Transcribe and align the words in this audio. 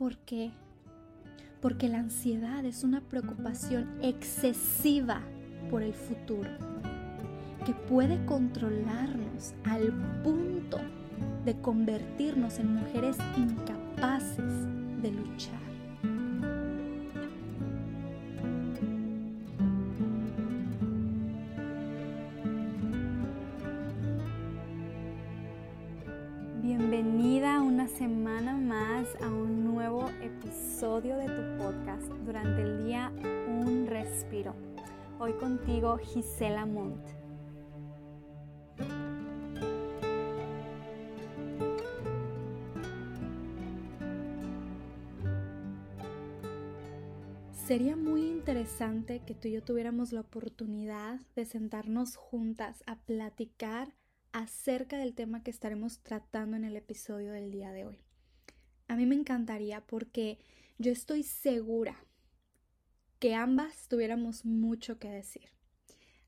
por 0.00 0.16
qué? 0.16 0.50
Porque 1.60 1.86
la 1.86 1.98
ansiedad 1.98 2.64
es 2.64 2.84
una 2.84 3.02
preocupación 3.02 3.98
excesiva 4.00 5.20
por 5.68 5.82
el 5.82 5.92
futuro 5.92 6.48
que 7.66 7.74
puede 7.74 8.24
controlarnos 8.24 9.52
al 9.64 9.92
punto 10.24 10.78
de 11.44 11.60
convertirnos 11.60 12.58
en 12.60 12.76
mujeres 12.76 13.18
incapaces 13.36 14.64
de 15.02 15.10
luchar. 15.10 15.69
Gisela 36.04 36.66
Montt. 36.66 37.06
Sería 47.52 47.94
muy 47.94 48.22
interesante 48.22 49.22
que 49.24 49.34
tú 49.34 49.46
y 49.46 49.52
yo 49.52 49.62
tuviéramos 49.62 50.12
la 50.12 50.22
oportunidad 50.22 51.20
de 51.36 51.44
sentarnos 51.44 52.16
juntas 52.16 52.82
a 52.86 52.98
platicar 52.98 53.94
acerca 54.32 54.98
del 54.98 55.14
tema 55.14 55.44
que 55.44 55.52
estaremos 55.52 56.00
tratando 56.00 56.56
en 56.56 56.64
el 56.64 56.74
episodio 56.76 57.32
del 57.32 57.52
día 57.52 57.70
de 57.70 57.86
hoy. 57.86 57.98
A 58.88 58.96
mí 58.96 59.06
me 59.06 59.14
encantaría 59.14 59.82
porque 59.86 60.38
yo 60.78 60.90
estoy 60.90 61.22
segura 61.22 61.96
que 63.20 63.36
ambas 63.36 63.86
tuviéramos 63.86 64.44
mucho 64.44 64.98
que 64.98 65.10
decir 65.10 65.59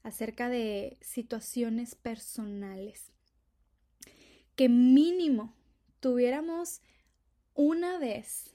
acerca 0.02 0.48
de 0.48 0.98
situaciones 1.00 1.94
personales. 1.94 3.12
Que 4.56 4.68
mínimo 4.68 5.54
tuviéramos 6.00 6.80
una 7.54 7.98
vez 7.98 8.54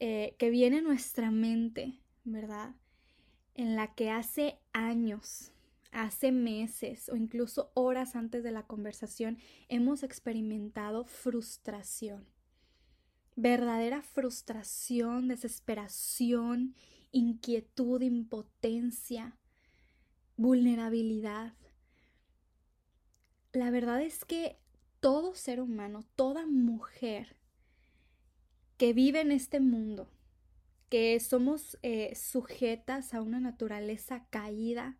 eh, 0.00 0.34
que 0.38 0.50
viene 0.50 0.82
nuestra 0.82 1.30
mente, 1.30 1.98
¿verdad? 2.24 2.74
En 3.54 3.76
la 3.76 3.94
que 3.94 4.10
hace 4.10 4.58
años, 4.72 5.52
hace 5.92 6.32
meses 6.32 7.08
o 7.08 7.16
incluso 7.16 7.70
horas 7.74 8.16
antes 8.16 8.42
de 8.42 8.50
la 8.50 8.66
conversación 8.66 9.38
hemos 9.68 10.02
experimentado 10.02 11.04
frustración. 11.04 12.26
Verdadera 13.36 14.02
frustración, 14.02 15.28
desesperación, 15.28 16.74
inquietud, 17.12 18.02
impotencia, 18.02 19.38
vulnerabilidad. 20.36 21.54
La 23.52 23.70
verdad 23.70 24.02
es 24.02 24.24
que 24.24 24.58
todo 25.00 25.34
ser 25.34 25.60
humano, 25.60 26.04
toda 26.16 26.46
mujer 26.46 27.36
que 28.76 28.92
vive 28.92 29.20
en 29.20 29.32
este 29.32 29.60
mundo, 29.60 30.08
que 30.88 31.18
somos 31.20 31.78
eh, 31.82 32.14
sujetas 32.14 33.14
a 33.14 33.22
una 33.22 33.40
naturaleza 33.40 34.26
caída, 34.30 34.98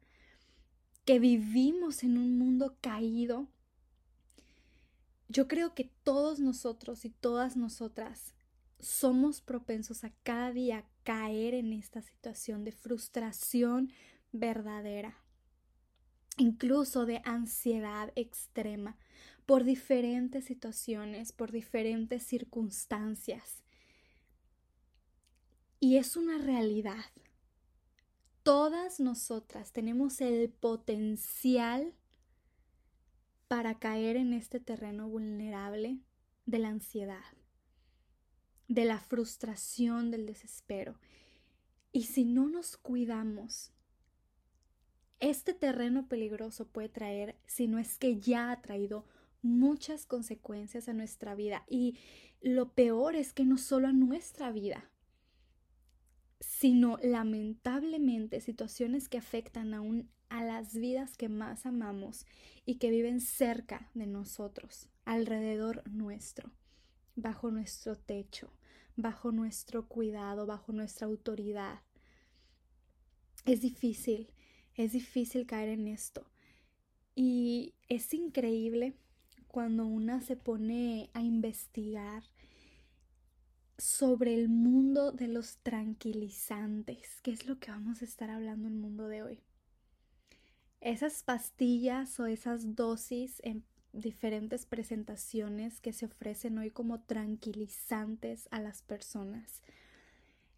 que 1.04 1.18
vivimos 1.18 2.02
en 2.02 2.16
un 2.16 2.38
mundo 2.38 2.76
caído, 2.80 3.48
yo 5.28 5.48
creo 5.48 5.74
que 5.74 5.90
todos 6.02 6.40
nosotros 6.40 7.04
y 7.04 7.10
todas 7.10 7.56
nosotras 7.56 8.34
somos 8.78 9.40
propensos 9.40 10.04
a 10.04 10.12
cada 10.22 10.52
día 10.52 10.84
caer 11.04 11.54
en 11.54 11.72
esta 11.72 12.02
situación 12.02 12.64
de 12.64 12.72
frustración 12.72 13.92
verdadera, 14.32 15.21
incluso 16.42 17.06
de 17.06 17.22
ansiedad 17.24 18.12
extrema 18.16 18.96
por 19.46 19.62
diferentes 19.62 20.44
situaciones, 20.44 21.30
por 21.30 21.52
diferentes 21.52 22.24
circunstancias. 22.24 23.62
Y 25.78 25.98
es 25.98 26.16
una 26.16 26.38
realidad. 26.38 27.04
Todas 28.42 28.98
nosotras 28.98 29.72
tenemos 29.72 30.20
el 30.20 30.50
potencial 30.50 31.94
para 33.46 33.78
caer 33.78 34.16
en 34.16 34.32
este 34.32 34.58
terreno 34.58 35.08
vulnerable 35.08 36.00
de 36.46 36.58
la 36.58 36.70
ansiedad, 36.70 37.36
de 38.66 38.84
la 38.84 38.98
frustración, 38.98 40.10
del 40.10 40.26
desespero. 40.26 40.98
Y 41.92 42.04
si 42.04 42.24
no 42.24 42.48
nos 42.48 42.76
cuidamos, 42.76 43.70
este 45.22 45.54
terreno 45.54 46.08
peligroso 46.08 46.66
puede 46.66 46.88
traer, 46.88 47.36
si 47.46 47.68
no 47.68 47.78
es 47.78 47.96
que 47.96 48.18
ya 48.18 48.50
ha 48.50 48.60
traído 48.60 49.06
muchas 49.40 50.04
consecuencias 50.04 50.88
a 50.88 50.92
nuestra 50.92 51.36
vida. 51.36 51.64
Y 51.68 51.96
lo 52.40 52.72
peor 52.72 53.14
es 53.14 53.32
que 53.32 53.44
no 53.44 53.56
solo 53.56 53.86
a 53.86 53.92
nuestra 53.92 54.50
vida, 54.50 54.90
sino 56.40 56.98
lamentablemente 57.04 58.40
situaciones 58.40 59.08
que 59.08 59.18
afectan 59.18 59.74
aún 59.74 60.10
a 60.28 60.42
las 60.42 60.74
vidas 60.74 61.16
que 61.16 61.28
más 61.28 61.66
amamos 61.66 62.26
y 62.66 62.76
que 62.78 62.90
viven 62.90 63.20
cerca 63.20 63.90
de 63.94 64.08
nosotros, 64.08 64.88
alrededor 65.04 65.88
nuestro, 65.88 66.50
bajo 67.14 67.52
nuestro 67.52 67.96
techo, 67.96 68.52
bajo 68.96 69.30
nuestro 69.30 69.86
cuidado, 69.86 70.46
bajo 70.46 70.72
nuestra 70.72 71.06
autoridad. 71.06 71.80
Es 73.44 73.60
difícil, 73.60 74.32
es 74.84 74.92
difícil 74.92 75.46
caer 75.46 75.68
en 75.68 75.88
esto. 75.88 76.26
Y 77.14 77.74
es 77.88 78.14
increíble 78.14 78.94
cuando 79.48 79.86
una 79.86 80.20
se 80.22 80.36
pone 80.36 81.10
a 81.12 81.20
investigar 81.20 82.22
sobre 83.78 84.34
el 84.34 84.48
mundo 84.48 85.12
de 85.12 85.28
los 85.28 85.58
tranquilizantes, 85.58 87.20
que 87.22 87.32
es 87.32 87.46
lo 87.46 87.58
que 87.58 87.70
vamos 87.70 88.00
a 88.00 88.04
estar 88.04 88.30
hablando 88.30 88.68
en 88.68 88.74
el 88.74 88.80
mundo 88.80 89.08
de 89.08 89.22
hoy. 89.22 89.40
Esas 90.80 91.22
pastillas 91.22 92.18
o 92.18 92.26
esas 92.26 92.74
dosis 92.74 93.40
en 93.44 93.64
diferentes 93.92 94.66
presentaciones 94.66 95.80
que 95.80 95.92
se 95.92 96.06
ofrecen 96.06 96.58
hoy 96.58 96.70
como 96.70 97.00
tranquilizantes 97.00 98.48
a 98.50 98.60
las 98.60 98.82
personas. 98.82 99.62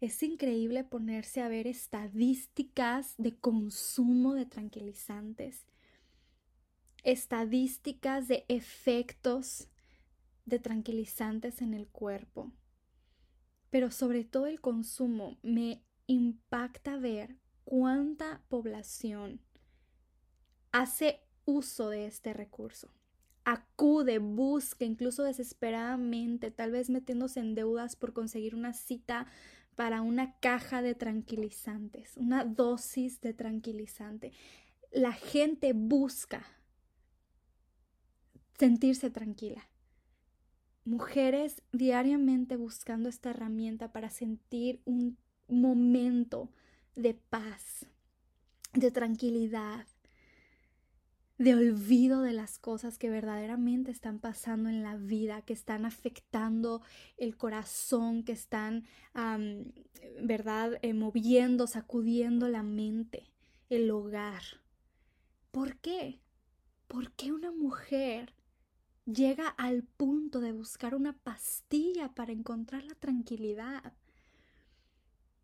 Es 0.01 0.21
increíble 0.23 0.83
ponerse 0.83 1.41
a 1.41 1.47
ver 1.47 1.67
estadísticas 1.67 3.15
de 3.17 3.35
consumo 3.37 4.33
de 4.33 4.45
tranquilizantes, 4.45 5.65
estadísticas 7.03 8.27
de 8.27 8.45
efectos 8.47 9.69
de 10.45 10.59
tranquilizantes 10.59 11.61
en 11.61 11.73
el 11.73 11.87
cuerpo 11.87 12.51
pero 13.75 13.91
sobre 13.91 14.23
todo 14.23 14.45
el 14.45 14.61
consumo, 14.61 15.37
me 15.43 15.83
impacta 16.07 16.95
ver 16.95 17.35
cuánta 17.65 18.41
población 18.47 19.41
hace 20.71 21.19
uso 21.43 21.89
de 21.89 22.05
este 22.05 22.31
recurso. 22.31 22.89
Acude, 23.43 24.19
busca, 24.19 24.85
incluso 24.85 25.23
desesperadamente, 25.23 26.51
tal 26.51 26.71
vez 26.71 26.89
metiéndose 26.89 27.41
en 27.41 27.53
deudas 27.53 27.97
por 27.97 28.13
conseguir 28.13 28.55
una 28.55 28.71
cita 28.71 29.27
para 29.75 30.01
una 30.01 30.37
caja 30.39 30.81
de 30.81 30.95
tranquilizantes, 30.95 32.15
una 32.17 32.45
dosis 32.45 33.21
de 33.21 33.33
tranquilizante. 33.33 34.31
La 34.91 35.11
gente 35.13 35.73
busca 35.73 36.45
sentirse 38.57 39.09
tranquila 39.09 39.67
mujeres 40.85 41.63
diariamente 41.71 42.55
buscando 42.55 43.09
esta 43.09 43.31
herramienta 43.31 43.91
para 43.91 44.09
sentir 44.09 44.81
un 44.85 45.17
momento 45.47 46.51
de 46.95 47.15
paz, 47.15 47.87
de 48.73 48.91
tranquilidad, 48.91 49.87
de 51.37 51.53
olvido 51.53 52.21
de 52.21 52.33
las 52.33 52.57
cosas 52.59 52.97
que 52.97 53.09
verdaderamente 53.09 53.91
están 53.91 54.19
pasando 54.19 54.69
en 54.69 54.83
la 54.83 54.95
vida, 54.95 55.41
que 55.41 55.53
están 55.53 55.85
afectando 55.85 56.81
el 57.17 57.35
corazón, 57.35 58.23
que 58.23 58.31
están, 58.31 58.85
¿verdad?, 60.21 60.79
eh, 60.81 60.93
moviendo, 60.93 61.67
sacudiendo 61.67 62.47
la 62.47 62.63
mente, 62.63 63.31
el 63.69 63.91
hogar. 63.91 64.43
¿Por 65.51 65.77
qué? 65.77 66.21
¿Por 66.87 67.11
qué 67.13 67.31
una 67.31 67.51
mujer 67.51 68.33
llega 69.05 69.47
al 69.47 69.83
punto 69.83 70.39
de 70.39 70.51
buscar 70.51 70.95
una 70.95 71.13
pastilla 71.13 72.13
para 72.13 72.31
encontrar 72.31 72.83
la 72.83 72.95
tranquilidad. 72.95 73.93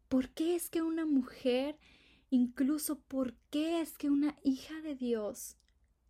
¿Por 0.09 0.29
qué 0.29 0.55
es 0.55 0.69
que 0.69 0.81
una 0.81 1.05
mujer, 1.05 1.77
incluso 2.29 2.99
por 2.99 3.35
qué 3.49 3.81
es 3.81 3.97
que 3.97 4.09
una 4.09 4.35
hija 4.43 4.81
de 4.81 4.95
Dios 4.95 5.57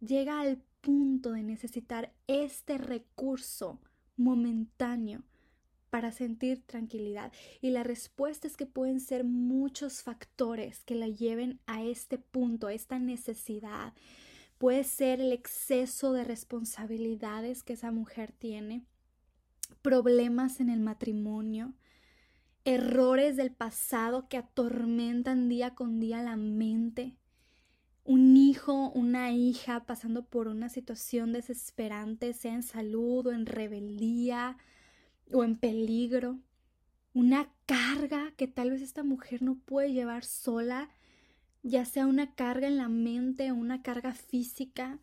llega 0.02 0.42
al 0.42 0.62
punto 0.82 1.32
de 1.32 1.44
necesitar 1.44 2.14
este 2.28 2.78
recurso 2.78 3.80
momentáneo 4.18 5.24
para 5.90 6.12
sentir 6.12 6.64
tranquilidad? 6.66 7.32
Y 7.62 7.70
la 7.70 7.84
respuesta 7.84 8.48
es 8.48 8.58
que 8.58 8.66
pueden 8.66 9.00
ser 9.00 9.24
muchos 9.24 10.04
factores 10.04 10.84
que 10.84 10.96
la 10.96 11.08
lleven 11.08 11.60
a 11.68 11.84
este 11.84 12.18
punto, 12.18 12.68
a 12.68 12.74
esta 12.74 13.00
necesidad. 13.00 13.94
Puede 14.58 14.84
ser 14.84 15.22
el 15.22 15.32
exceso 15.32 16.14
de 16.14 16.24
responsabilidades 16.24 17.64
que 17.64 17.74
esa 17.74 17.92
mujer 17.92 18.32
tiene, 18.32 18.86
problemas 19.82 20.60
en 20.60 20.70
el 20.70 20.80
matrimonio, 20.80 21.74
errores 22.64 23.38
del 23.38 23.52
pasado 23.52 24.28
que 24.28 24.38
atormentan 24.38 25.50
día 25.50 25.74
con 25.74 26.00
día 26.00 26.22
la 26.22 26.36
mente, 26.36 27.16
un 28.04 28.36
hijo, 28.38 28.90
una 28.92 29.32
hija 29.32 29.86
pasando 29.86 30.26
por 30.26 30.48
una 30.48 30.70
situación 30.70 31.34
desesperante, 31.34 32.34
sea 32.34 32.54
en 32.54 32.64
salud 32.64 33.28
o 33.28 33.32
en 33.32 33.46
rebeldía 33.46 34.58
o 35.32 35.44
en 35.44 35.58
peligro, 35.58 36.40
una 37.14 37.54
carga 37.66 38.32
que 38.38 38.48
tal 38.48 38.72
vez 38.72 38.82
esta 38.82 39.04
mujer 39.04 39.42
no 39.42 39.56
puede 39.56 39.94
llevar 39.94 40.24
sola, 40.24 40.90
ya 41.64 41.86
sea 41.86 42.08
una 42.08 42.34
carga 42.34 42.68
en 42.68 42.78
la 42.78 42.90
mente 42.90 43.52
una 43.52 43.82
carga 43.82 44.14
física, 44.14 45.00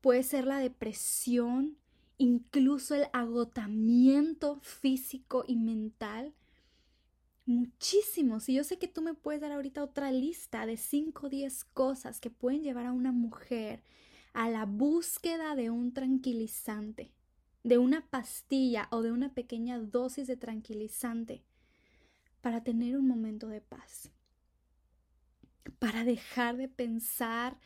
puede 0.00 0.22
ser 0.22 0.46
la 0.46 0.58
depresión, 0.58 1.76
incluso 2.18 2.94
el 2.94 3.06
agotamiento 3.12 4.60
físico 4.62 5.44
y 5.46 5.56
mental 5.56 6.34
muchísimos. 7.50 8.48
Y 8.48 8.54
yo 8.54 8.64
sé 8.64 8.78
que 8.78 8.88
tú 8.88 9.02
me 9.02 9.14
puedes 9.14 9.40
dar 9.40 9.52
ahorita 9.52 9.82
otra 9.82 10.10
lista 10.10 10.66
de 10.66 10.76
5 10.76 11.26
o 11.26 11.28
10 11.28 11.64
cosas 11.64 12.20
que 12.20 12.30
pueden 12.30 12.62
llevar 12.62 12.86
a 12.86 12.92
una 12.92 13.12
mujer 13.12 13.82
a 14.32 14.48
la 14.48 14.64
búsqueda 14.64 15.56
de 15.56 15.70
un 15.70 15.92
tranquilizante, 15.92 17.12
de 17.64 17.78
una 17.78 18.06
pastilla 18.08 18.88
o 18.90 19.02
de 19.02 19.12
una 19.12 19.34
pequeña 19.34 19.78
dosis 19.78 20.26
de 20.26 20.36
tranquilizante 20.36 21.44
para 22.40 22.62
tener 22.62 22.96
un 22.96 23.06
momento 23.06 23.48
de 23.48 23.60
paz, 23.60 24.10
para 25.78 26.04
dejar 26.04 26.56
de 26.56 26.68
pensar 26.68 27.58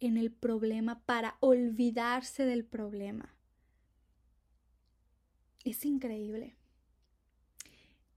en 0.00 0.16
el 0.16 0.30
problema, 0.30 1.02
para 1.06 1.36
olvidarse 1.40 2.44
del 2.44 2.64
problema. 2.64 3.34
Es 5.64 5.84
increíble. 5.84 6.56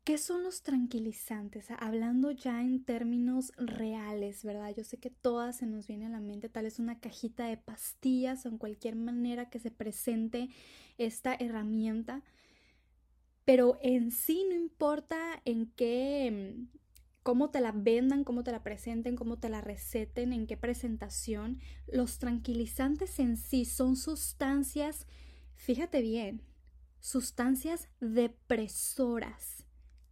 ¿Qué 0.05 0.19
son 0.19 0.43
los 0.43 0.61
tranquilizantes? 0.61 1.71
Hablando 1.79 2.29
ya 2.29 2.61
en 2.61 2.83
términos 2.83 3.51
reales, 3.57 4.43
¿verdad? 4.43 4.71
Yo 4.77 4.83
sé 4.83 4.97
que 4.99 5.09
todas 5.09 5.57
se 5.57 5.65
nos 5.65 5.87
viene 5.87 6.05
a 6.05 6.09
la 6.09 6.19
mente, 6.19 6.47
tal 6.47 6.65
vez 6.65 6.77
una 6.77 6.99
cajita 6.99 7.47
de 7.47 7.57
pastillas 7.57 8.45
o 8.45 8.49
en 8.49 8.59
cualquier 8.59 8.95
manera 8.95 9.49
que 9.49 9.57
se 9.57 9.71
presente 9.71 10.49
esta 10.99 11.33
herramienta, 11.33 12.21
pero 13.45 13.79
en 13.81 14.11
sí 14.11 14.45
no 14.47 14.53
importa 14.53 15.41
en 15.43 15.71
qué, 15.71 16.55
cómo 17.23 17.49
te 17.49 17.59
la 17.59 17.71
vendan, 17.71 18.23
cómo 18.23 18.43
te 18.43 18.51
la 18.51 18.61
presenten, 18.61 19.15
cómo 19.15 19.39
te 19.39 19.49
la 19.49 19.61
receten, 19.61 20.33
en 20.33 20.45
qué 20.45 20.55
presentación, 20.55 21.59
los 21.87 22.19
tranquilizantes 22.19 23.17
en 23.17 23.37
sí 23.37 23.65
son 23.65 23.95
sustancias, 23.95 25.07
fíjate 25.55 26.03
bien, 26.03 26.43
sustancias 26.99 27.89
depresoras 27.99 29.64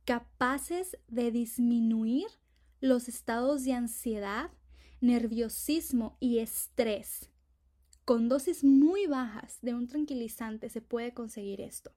capaces 0.05 0.97
de 1.07 1.31
disminuir 1.31 2.27
los 2.81 3.07
estados 3.07 3.63
de 3.63 3.73
ansiedad, 3.73 4.51
nerviosismo 5.01 6.17
y 6.19 6.39
estrés. 6.39 7.29
Con 8.05 8.27
dosis 8.27 8.63
muy 8.63 9.07
bajas 9.07 9.59
de 9.61 9.73
un 9.73 9.87
tranquilizante 9.87 10.69
se 10.69 10.81
puede 10.81 11.13
conseguir 11.13 11.61
esto. 11.61 11.91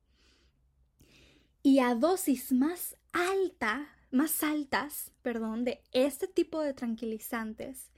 Y 1.62 1.81
a 1.81 1.97
dosis 1.97 2.53
más 2.53 2.97
alta, 3.12 3.88
más 4.12 4.44
altas, 4.44 5.11
perdón, 5.23 5.64
de 5.64 5.82
este 5.91 6.29
tipo 6.29 6.61
de 6.61 6.75
tranquilizantes, 6.75 7.91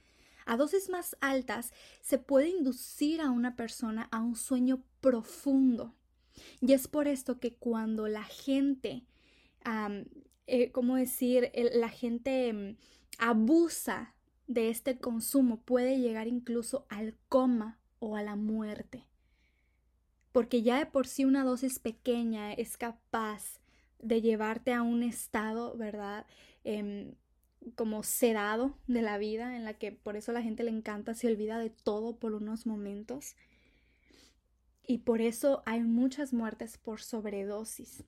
a 0.47 0.57
dosis 0.57 0.89
más 0.89 1.15
altas 1.21 1.71
se 2.01 2.17
puede 2.17 2.49
inducir 2.49 3.21
a 3.21 3.29
una 3.29 3.55
persona 3.55 4.07
a 4.11 4.19
un 4.19 4.35
sueño 4.35 4.81
profundo. 4.99 5.93
Y 6.59 6.73
es 6.73 6.87
por 6.87 7.07
esto 7.07 7.39
que 7.39 7.53
cuando 7.53 8.07
la 8.07 8.23
gente 8.23 9.05
eh, 10.47 10.71
¿cómo 10.71 10.95
decir? 10.95 11.51
la 11.73 11.89
gente 11.89 12.53
mm, 12.53 12.77
abusa 13.19 14.15
de 14.47 14.69
este 14.69 14.97
consumo, 14.97 15.61
puede 15.61 15.99
llegar 15.99 16.27
incluso 16.27 16.87
al 16.89 17.15
coma 17.29 17.79
o 17.99 18.15
a 18.15 18.23
la 18.23 18.35
muerte. 18.35 19.05
Porque 20.31 20.63
ya 20.63 20.79
de 20.79 20.87
por 20.87 21.05
sí 21.05 21.23
una 21.23 21.43
dosis 21.43 21.77
pequeña 21.77 22.53
es 22.53 22.75
capaz 22.75 23.59
de 23.99 24.21
llevarte 24.21 24.73
a 24.73 24.81
un 24.81 25.03
estado, 25.03 25.77
¿verdad? 25.77 26.25
Em, 26.63 27.13
como 27.75 28.01
sedado 28.01 28.75
de 28.87 29.01
la 29.03 29.19
vida, 29.19 29.55
en 29.55 29.65
la 29.65 29.75
que 29.75 29.91
por 29.91 30.15
eso 30.15 30.31
la 30.31 30.41
gente 30.41 30.63
le 30.63 30.71
encanta, 30.71 31.13
se 31.13 31.27
olvida 31.27 31.59
de 31.59 31.69
todo 31.69 32.17
por 32.17 32.33
unos 32.33 32.65
momentos. 32.65 33.35
Y 34.87 34.99
por 34.99 35.21
eso 35.21 35.61
hay 35.67 35.81
muchas 35.81 36.33
muertes 36.33 36.77
por 36.79 37.01
sobredosis 37.01 38.03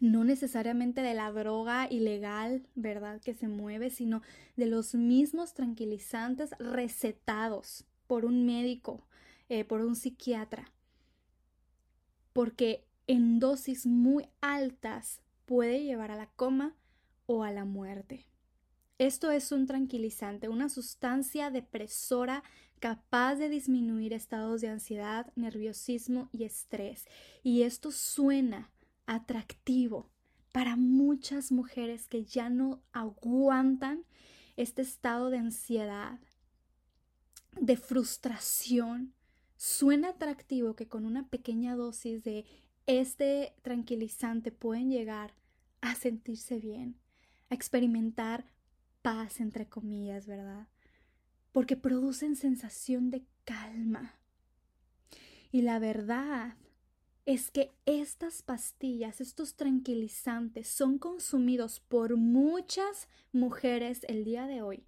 no 0.00 0.24
necesariamente 0.24 1.02
de 1.02 1.14
la 1.14 1.30
droga 1.30 1.88
ilegal, 1.90 2.66
¿verdad? 2.74 3.20
Que 3.20 3.34
se 3.34 3.48
mueve, 3.48 3.90
sino 3.90 4.22
de 4.56 4.66
los 4.66 4.94
mismos 4.94 5.54
tranquilizantes 5.54 6.50
recetados 6.58 7.84
por 8.06 8.24
un 8.24 8.46
médico, 8.46 9.06
eh, 9.48 9.64
por 9.64 9.80
un 9.82 9.96
psiquiatra. 9.96 10.72
Porque 12.32 12.86
en 13.06 13.38
dosis 13.38 13.86
muy 13.86 14.28
altas 14.40 15.20
puede 15.44 15.84
llevar 15.84 16.10
a 16.10 16.16
la 16.16 16.30
coma 16.30 16.74
o 17.26 17.42
a 17.44 17.50
la 17.50 17.64
muerte. 17.64 18.26
Esto 18.98 19.30
es 19.30 19.52
un 19.52 19.66
tranquilizante, 19.66 20.48
una 20.48 20.68
sustancia 20.68 21.50
depresora 21.50 22.42
capaz 22.78 23.36
de 23.36 23.48
disminuir 23.48 24.12
estados 24.12 24.60
de 24.60 24.68
ansiedad, 24.68 25.32
nerviosismo 25.36 26.28
y 26.32 26.44
estrés. 26.44 27.06
Y 27.42 27.62
esto 27.62 27.90
suena 27.90 28.70
atractivo 29.06 30.10
para 30.52 30.76
muchas 30.76 31.50
mujeres 31.50 32.06
que 32.06 32.24
ya 32.24 32.48
no 32.48 32.82
aguantan 32.92 34.04
este 34.56 34.82
estado 34.82 35.30
de 35.30 35.38
ansiedad, 35.38 36.20
de 37.60 37.76
frustración. 37.76 39.14
Suena 39.56 40.10
atractivo 40.10 40.76
que 40.76 40.86
con 40.86 41.06
una 41.06 41.28
pequeña 41.28 41.74
dosis 41.74 42.22
de 42.22 42.44
este 42.86 43.54
tranquilizante 43.62 44.52
pueden 44.52 44.90
llegar 44.90 45.34
a 45.80 45.94
sentirse 45.94 46.58
bien, 46.58 47.00
a 47.50 47.54
experimentar 47.54 48.46
paz, 49.02 49.40
entre 49.40 49.68
comillas, 49.68 50.26
¿verdad? 50.26 50.68
Porque 51.52 51.76
producen 51.76 52.36
sensación 52.36 53.10
de 53.10 53.26
calma. 53.44 54.14
Y 55.50 55.62
la 55.62 55.78
verdad 55.78 56.56
es 57.26 57.50
que 57.50 57.72
estas 57.86 58.42
pastillas, 58.42 59.20
estos 59.20 59.56
tranquilizantes, 59.56 60.68
son 60.68 60.98
consumidos 60.98 61.80
por 61.80 62.16
muchas 62.16 63.08
mujeres 63.32 64.04
el 64.08 64.24
día 64.24 64.46
de 64.46 64.62
hoy 64.62 64.84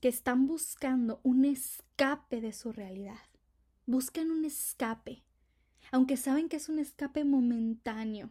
que 0.00 0.08
están 0.08 0.46
buscando 0.46 1.20
un 1.22 1.44
escape 1.44 2.40
de 2.40 2.52
su 2.52 2.72
realidad. 2.72 3.18
Buscan 3.86 4.30
un 4.30 4.44
escape, 4.44 5.24
aunque 5.90 6.16
saben 6.16 6.48
que 6.48 6.56
es 6.56 6.68
un 6.68 6.78
escape 6.78 7.24
momentáneo, 7.24 8.30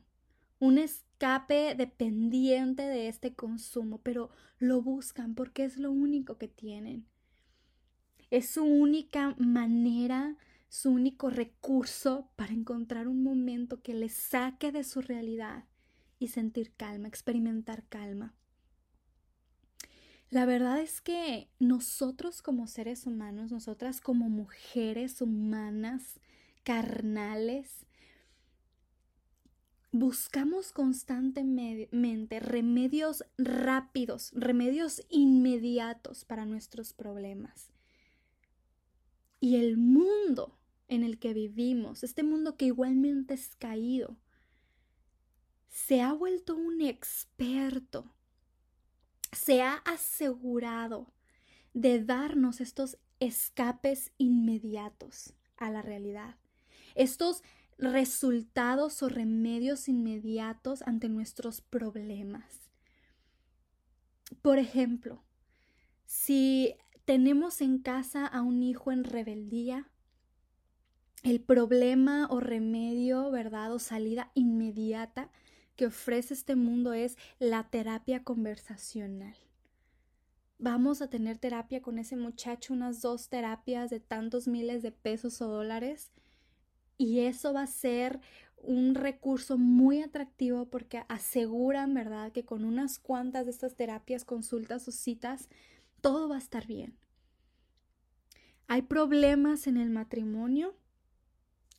un 0.60 0.78
escape 0.78 1.76
dependiente 1.76 2.84
de 2.84 3.08
este 3.08 3.34
consumo, 3.34 4.00
pero 4.04 4.30
lo 4.60 4.82
buscan 4.82 5.36
porque 5.36 5.66
es 5.66 5.78
lo 5.78 5.92
único 5.92 6.38
que 6.38 6.48
tienen. 6.48 7.08
Es 8.30 8.50
su 8.52 8.64
única 8.64 9.36
manera 9.40 10.38
su 10.70 10.90
único 10.92 11.30
recurso 11.30 12.30
para 12.36 12.54
encontrar 12.54 13.08
un 13.08 13.24
momento 13.24 13.82
que 13.82 13.94
les 13.94 14.14
saque 14.14 14.72
de 14.72 14.84
su 14.84 15.02
realidad 15.02 15.66
y 16.20 16.30
sentir 16.30 16.74
calma, 16.76 17.08
experimentar 17.08 17.88
calma. 17.88 18.34
La 20.30 20.46
verdad 20.46 20.80
es 20.82 21.00
que 21.00 21.50
nosotros 21.60 22.42
como 22.42 22.68
seres 22.68 23.06
humanos, 23.06 23.52
nosotras 23.52 24.02
como 24.02 24.30
mujeres 24.30 25.22
humanas, 25.22 26.20
carnales, 26.64 27.86
buscamos 29.94 30.74
constantemente 30.74 32.42
remedios 32.42 33.24
rápidos, 33.38 34.32
remedios 34.34 35.02
inmediatos 35.10 36.26
para 36.26 36.46
nuestros 36.46 36.92
problemas. 36.92 37.72
Y 39.40 39.56
el 39.56 39.78
mundo 39.78 40.57
en 40.88 41.04
el 41.04 41.20
que 41.20 41.34
vivimos, 41.34 42.04
este 42.04 42.24
mundo 42.24 42.58
que 42.58 42.66
igualmente 42.66 43.34
es 43.34 43.56
caído, 43.56 44.18
se 45.68 46.02
ha 46.02 46.14
vuelto 46.14 46.56
un 46.56 46.82
experto, 46.82 48.12
se 49.32 49.62
ha 49.62 49.76
asegurado 49.86 51.14
de 51.74 52.04
darnos 52.04 52.62
estos 52.62 52.98
escapes 53.20 54.12
inmediatos 54.18 55.34
a 55.58 55.70
la 55.70 55.82
realidad, 55.82 56.38
estos 56.96 57.44
resultados 57.78 59.04
o 59.04 59.10
remedios 59.10 59.88
inmediatos 59.88 60.82
ante 60.82 61.10
nuestros 61.10 61.62
problemas. 61.62 62.72
Por 64.42 64.58
ejemplo, 64.58 65.24
si 66.06 66.76
tenemos 67.06 67.62
en 67.62 67.80
casa 67.80 68.26
a 68.26 68.42
un 68.42 68.64
hijo 68.64 68.92
en 68.92 69.04
rebeldía, 69.04 69.90
el 71.24 71.42
problema 71.42 72.28
o 72.30 72.40
remedio, 72.40 73.32
¿verdad? 73.32 73.74
O 73.74 73.80
salida 73.80 74.32
inmediata 74.34 75.30
que 75.76 75.88
ofrece 75.88 76.34
este 76.34 76.56
mundo 76.56 76.94
es 76.94 77.18
la 77.40 77.70
terapia 77.70 78.24
conversacional. 78.24 79.36
Vamos 80.60 81.02
a 81.04 81.10
tener 81.10 81.38
terapia 81.38 81.82
con 81.82 82.00
ese 82.00 82.16
muchacho, 82.16 82.74
unas 82.74 83.02
dos 83.02 83.30
terapias 83.30 83.92
de 83.92 84.00
tantos 84.00 84.48
miles 84.48 84.82
de 84.82 84.92
pesos 84.92 85.40
o 85.42 85.48
dólares. 85.48 86.12
Y 86.98 87.20
eso 87.20 87.54
va 87.54 87.62
a 87.62 87.68
ser 87.68 88.20
un 88.58 88.96
recurso 88.96 89.60
muy 89.60 90.02
atractivo 90.02 90.66
porque 90.66 91.04
aseguran, 91.10 91.94
¿verdad?, 91.94 92.32
que 92.32 92.44
con 92.44 92.66
unas 92.66 92.98
cuantas 92.98 93.46
de 93.46 93.52
estas 93.52 93.76
terapias, 93.76 94.26
consultas 94.26 94.88
o 94.88 94.92
citas, 94.92 95.48
todo 96.02 96.28
va 96.28 96.36
a 96.36 96.40
estar 96.40 96.66
bien. 96.66 96.98
Hay 98.68 98.82
problemas 98.82 99.68
en 99.68 99.78
el 99.78 99.92
matrimonio, 99.92 100.76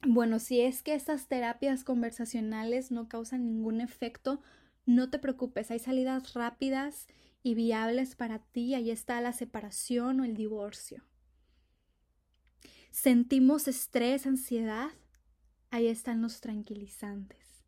bueno, 0.06 0.38
si 0.38 0.60
es 0.60 0.82
que 0.82 0.94
estas 0.94 1.26
terapias 1.26 1.84
conversacionales 1.84 2.90
no 2.90 3.08
causan 3.08 3.46
ningún 3.46 3.80
efecto, 3.80 4.40
no 4.86 5.10
te 5.10 5.18
preocupes, 5.18 5.70
hay 5.70 5.78
salidas 5.78 6.34
rápidas 6.34 7.06
y 7.42 7.54
viables 7.54 8.14
para 8.14 8.38
ti, 8.38 8.74
ahí 8.74 8.90
está 8.90 9.20
la 9.20 9.32
separación 9.32 10.20
o 10.20 10.24
el 10.24 10.36
divorcio. 10.36 11.04
Sentimos 12.90 13.68
estrés, 13.68 14.26
ansiedad, 14.26 14.90
ahí 15.70 15.88
están 15.88 16.22
los 16.22 16.40
tranquilizantes. 16.40 17.64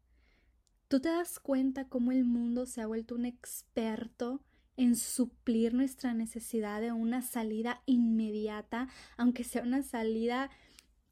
¿Tú 0.88 1.00
te 1.00 1.08
das 1.08 1.38
cuenta 1.38 1.88
cómo 1.88 2.10
el 2.10 2.24
mundo 2.24 2.66
se 2.66 2.80
ha 2.80 2.86
vuelto 2.86 3.14
un 3.14 3.26
experto 3.26 4.42
en 4.76 4.96
suplir 4.96 5.74
nuestra 5.74 6.14
necesidad 6.14 6.80
de 6.80 6.90
una 6.92 7.22
salida 7.22 7.82
inmediata, 7.84 8.88
aunque 9.18 9.44
sea 9.44 9.62
una 9.62 9.82
salida 9.82 10.50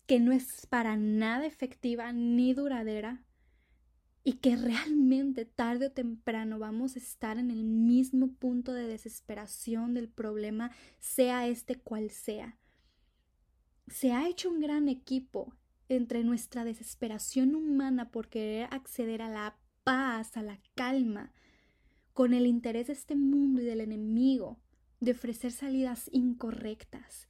que 0.09 0.21
no 0.21 0.33
es 0.33 0.67
para 0.67 0.97
nada 0.97 1.45
efectiva 1.45 2.15
ni 2.15 2.55
duradera 2.55 3.23
y 4.25 4.39
que 4.39 4.57
realmente 4.57 5.45
tarde 5.45 5.89
o 5.89 5.93
temprano 5.93 6.59
vamos 6.59 6.97
a 6.97 6.99
estar 6.99 7.37
en 7.37 7.51
el 7.51 7.63
mismo 7.63 8.33
punto 8.33 8.73
de 8.73 8.89
desesperación 8.89 9.93
del 9.93 10.09
problema, 10.09 10.71
sea 10.99 11.47
este 11.47 11.77
cual 11.77 12.09
sea. 12.09 12.57
Se 13.87 14.13
ha 14.13 14.27
hecho 14.27 14.49
un 14.49 14.61
gran 14.61 14.89
equipo 14.89 15.55
entre 15.91 16.25
nuestra 16.25 16.65
desesperación 16.65 17.55
humana 17.55 18.11
por 18.11 18.29
querer 18.29 18.69
acceder 18.71 19.21
a 19.21 19.29
la 19.29 19.59
paz, 19.85 20.39
a 20.39 20.43
la 20.43 20.59
calma, 20.75 21.33
con 22.15 22.33
el 22.33 22.47
interés 22.47 22.87
de 22.87 22.95
este 22.95 23.15
mundo 23.15 23.61
y 23.61 23.67
del 23.67 23.83
enemigo 23.83 24.59
de 25.01 25.13
ofrecer 25.13 25.53
salidas 25.53 26.09
incorrectas, 26.13 27.29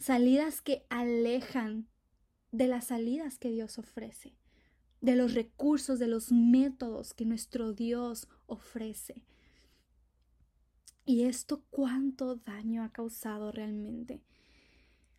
salidas 0.00 0.60
que 0.60 0.86
alejan 0.90 1.86
de 2.56 2.68
las 2.68 2.86
salidas 2.86 3.38
que 3.38 3.50
Dios 3.50 3.78
ofrece, 3.78 4.32
de 5.02 5.14
los 5.14 5.34
recursos, 5.34 5.98
de 5.98 6.08
los 6.08 6.32
métodos 6.32 7.12
que 7.12 7.26
nuestro 7.26 7.74
Dios 7.74 8.28
ofrece. 8.46 9.24
Y 11.04 11.24
esto 11.24 11.62
cuánto 11.70 12.36
daño 12.36 12.82
ha 12.82 12.90
causado 12.90 13.52
realmente. 13.52 14.22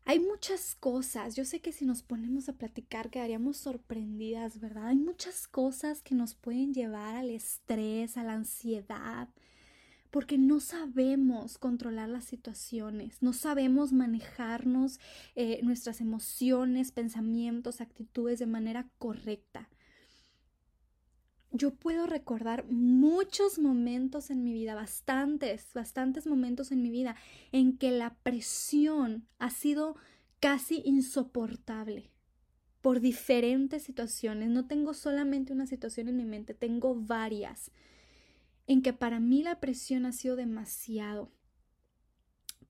Hay 0.06 0.20
muchas 0.20 0.74
cosas, 0.76 1.36
yo 1.36 1.46
sé 1.46 1.62
que 1.62 1.72
si 1.72 1.86
nos 1.86 2.02
ponemos 2.02 2.50
a 2.50 2.54
platicar 2.54 3.10
quedaríamos 3.10 3.58
sorprendidas, 3.58 4.60
¿verdad? 4.60 4.88
Hay 4.88 4.96
muchas 4.96 5.48
cosas 5.48 6.02
que 6.02 6.16
nos 6.16 6.34
pueden 6.34 6.74
llevar 6.74 7.16
al 7.16 7.30
estrés, 7.30 8.18
a 8.18 8.24
la 8.24 8.34
ansiedad, 8.34 9.30
porque 10.12 10.38
no 10.38 10.60
sabemos 10.60 11.58
controlar 11.58 12.10
las 12.10 12.26
situaciones, 12.26 13.22
no 13.22 13.34
sabemos 13.34 13.94
manejarnos 13.94 15.00
eh, 15.36 15.60
nuestras 15.64 16.02
emociones, 16.02 16.92
pensamientos, 16.92 17.82
actitudes 17.82 18.40
de 18.40 18.48
manera 18.48 18.90
correcta. 18.98 19.70
Yo 21.52 21.74
puedo 21.74 22.08
recordar 22.08 22.66
muchos 22.70 23.58
momentos 23.58 24.30
en 24.30 24.44
mi 24.44 24.54
vida, 24.54 24.76
bastantes, 24.76 25.72
bastantes 25.74 26.28
momentos 26.28 26.72
en 26.72 26.82
mi 26.82 26.92
vida 26.92 27.16
en 27.52 27.78
que 27.78 27.92
la 27.92 28.16
presión 28.16 29.28
ha 29.40 29.50
sido 29.50 29.96
casi 30.40 30.82
insoportable 30.86 32.12
por 32.82 33.00
diferentes 33.00 33.84
situaciones. 33.84 34.50
No 34.50 34.68
tengo 34.68 34.94
solamente 34.94 35.54
una 35.54 35.68
situación 35.68 36.10
en 36.10 36.18
mi 36.18 36.26
mente, 36.26 36.54
tengo 36.54 36.96
varias 36.96 37.72
en 38.68 38.82
que 38.82 38.94
para 38.94 39.20
mí 39.20 39.42
la 39.42 39.60
presión 39.60 40.06
ha 40.06 40.12
sido 40.12 40.36
demasiado. 40.36 41.32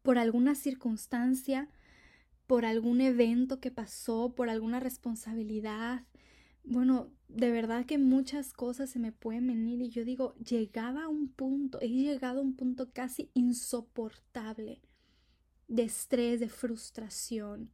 Por 0.04 0.20
alguna 0.20 0.56
circunstancia, 0.56 1.70
por 2.46 2.66
algún 2.66 3.02
evento 3.02 3.60
que 3.60 3.72
pasó, 3.72 4.34
por 4.34 4.50
alguna 4.50 4.80
responsabilidad. 4.80 6.06
Bueno, 6.64 7.12
de 7.28 7.52
verdad 7.52 7.86
que 7.86 7.98
muchas 7.98 8.54
cosas 8.54 8.92
se 8.92 9.00
me 9.00 9.12
pueden 9.12 9.48
venir 9.48 9.82
y 9.82 9.90
yo 9.90 10.06
digo, 10.06 10.36
llegaba 10.36 11.06
a 11.06 11.10
un 11.10 11.28
punto, 11.28 11.82
he 11.82 11.90
llegado 11.90 12.40
a 12.40 12.44
un 12.44 12.56
punto 12.56 12.92
casi 12.94 13.32
insoportable 13.34 14.82
de 15.68 15.84
estrés, 15.84 16.40
de 16.40 16.48
frustración. 16.48 17.72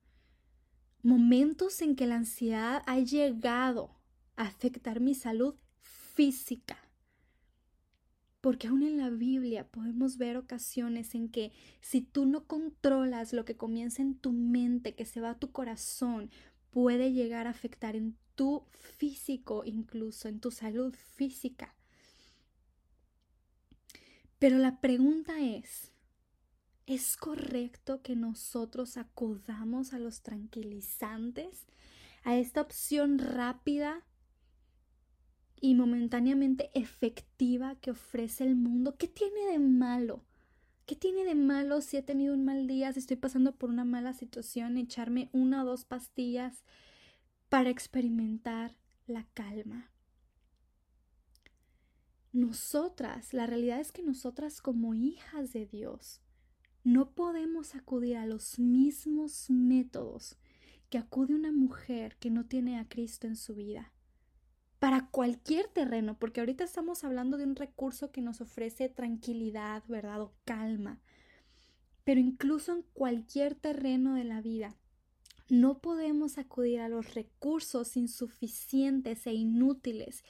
Momentos 1.04 1.82
en 1.82 1.96
que 1.96 2.08
la 2.08 2.16
ansiedad 2.16 2.82
ha 2.88 3.00
llegado 3.00 4.00
a 4.38 4.44
afectar 4.44 5.02
mi 5.02 5.14
salud 5.14 5.56
física 5.82 6.83
porque 8.44 8.68
aún 8.68 8.84
en 8.84 8.98
la 8.98 9.10
Biblia 9.10 9.66
podemos 9.70 10.18
ver 10.18 10.36
ocasiones 10.36 11.16
en 11.16 11.30
que 11.30 11.54
si 11.80 12.02
tú 12.02 12.26
no 12.26 12.46
controlas 12.46 13.32
lo 13.32 13.46
que 13.46 13.56
comienza 13.56 14.02
en 14.02 14.16
tu 14.16 14.34
mente, 14.34 14.96
que 14.96 15.06
se 15.06 15.22
va 15.22 15.30
a 15.30 15.40
tu 15.40 15.54
corazón, 15.54 16.30
puede 16.70 17.14
llegar 17.14 17.48
a 17.48 17.52
afectar 17.52 17.96
en 17.96 18.18
tu 18.36 18.66
físico, 18.98 19.64
incluso 19.64 20.28
en 20.28 20.42
tu 20.42 20.52
salud 20.52 20.94
física. 20.94 21.74
Pero 24.40 24.58
la 24.58 24.82
pregunta 24.82 25.40
es, 25.40 25.94
¿es 26.86 27.16
correcto 27.16 28.02
que 28.02 28.18
nosotros 28.18 28.98
acudamos 28.98 29.94
a 29.94 30.00
los 30.00 30.22
tranquilizantes? 30.22 31.66
A 32.26 32.36
esta 32.36 32.60
opción 32.60 33.20
rápida 33.20 34.04
y 35.64 35.76
momentáneamente 35.76 36.72
efectiva 36.74 37.76
que 37.76 37.92
ofrece 37.92 38.44
el 38.44 38.58
mundo. 38.58 38.98
¿Qué 38.98 39.08
tiene 39.08 39.46
de 39.50 39.60
malo? 39.60 40.26
¿Qué 40.86 40.94
tiene 40.98 41.24
de 41.24 41.36
malo 41.36 41.80
si 41.80 41.96
he 41.96 42.02
tenido 42.02 42.34
un 42.34 42.44
mal 42.44 42.68
día, 42.68 42.92
si 42.92 43.00
estoy 43.00 43.16
pasando 43.16 43.56
por 43.56 43.70
una 43.70 43.86
mala 43.86 44.12
situación, 44.12 44.76
echarme 44.76 45.30
una 45.32 45.64
o 45.64 45.66
dos 45.66 45.86
pastillas 45.86 46.66
para 47.48 47.70
experimentar 47.70 48.76
la 49.08 49.26
calma? 49.34 49.90
Nosotras, 52.34 53.34
la 53.34 53.48
realidad 53.48 53.80
es 53.80 53.94
que 53.94 54.04
nosotras 54.04 54.62
como 54.62 54.94
hijas 54.94 55.54
de 55.54 55.66
Dios, 55.66 56.20
no 56.84 57.12
podemos 57.12 57.74
acudir 57.74 58.18
a 58.18 58.26
los 58.26 58.60
mismos 58.60 59.50
métodos 59.50 60.36
que 60.90 60.98
acude 60.98 61.34
una 61.34 61.54
mujer 61.54 62.18
que 62.18 62.30
no 62.30 62.48
tiene 62.48 62.78
a 62.80 62.90
Cristo 62.90 63.28
en 63.28 63.38
su 63.38 63.56
vida 63.56 63.94
para 64.84 65.08
cualquier 65.12 65.70
terreno, 65.70 66.20
porque 66.20 66.42
ahorita 66.42 66.66
estamos 66.66 67.06
hablando 67.06 67.38
de 67.38 67.46
un 67.46 67.56
recurso 67.56 68.12
que 68.12 68.20
nos 68.20 68.42
ofrece 68.42 68.90
tranquilidad, 68.90 69.82
¿verdad? 69.88 70.22
O 70.22 70.34
calma. 70.44 71.00
Pero 72.04 72.20
incluso 72.20 72.74
en 72.74 72.82
cualquier 72.92 73.56
terreno 73.56 74.16
de 74.16 74.26
la 74.26 74.42
vida, 74.42 74.76
no 75.48 75.80
podemos 75.80 76.38
acudir 76.38 76.82
a 76.82 76.90
los 76.90 77.14
recursos 77.14 77.96
insuficientes 77.96 79.26
e 79.26 79.32
inútiles 79.32 80.26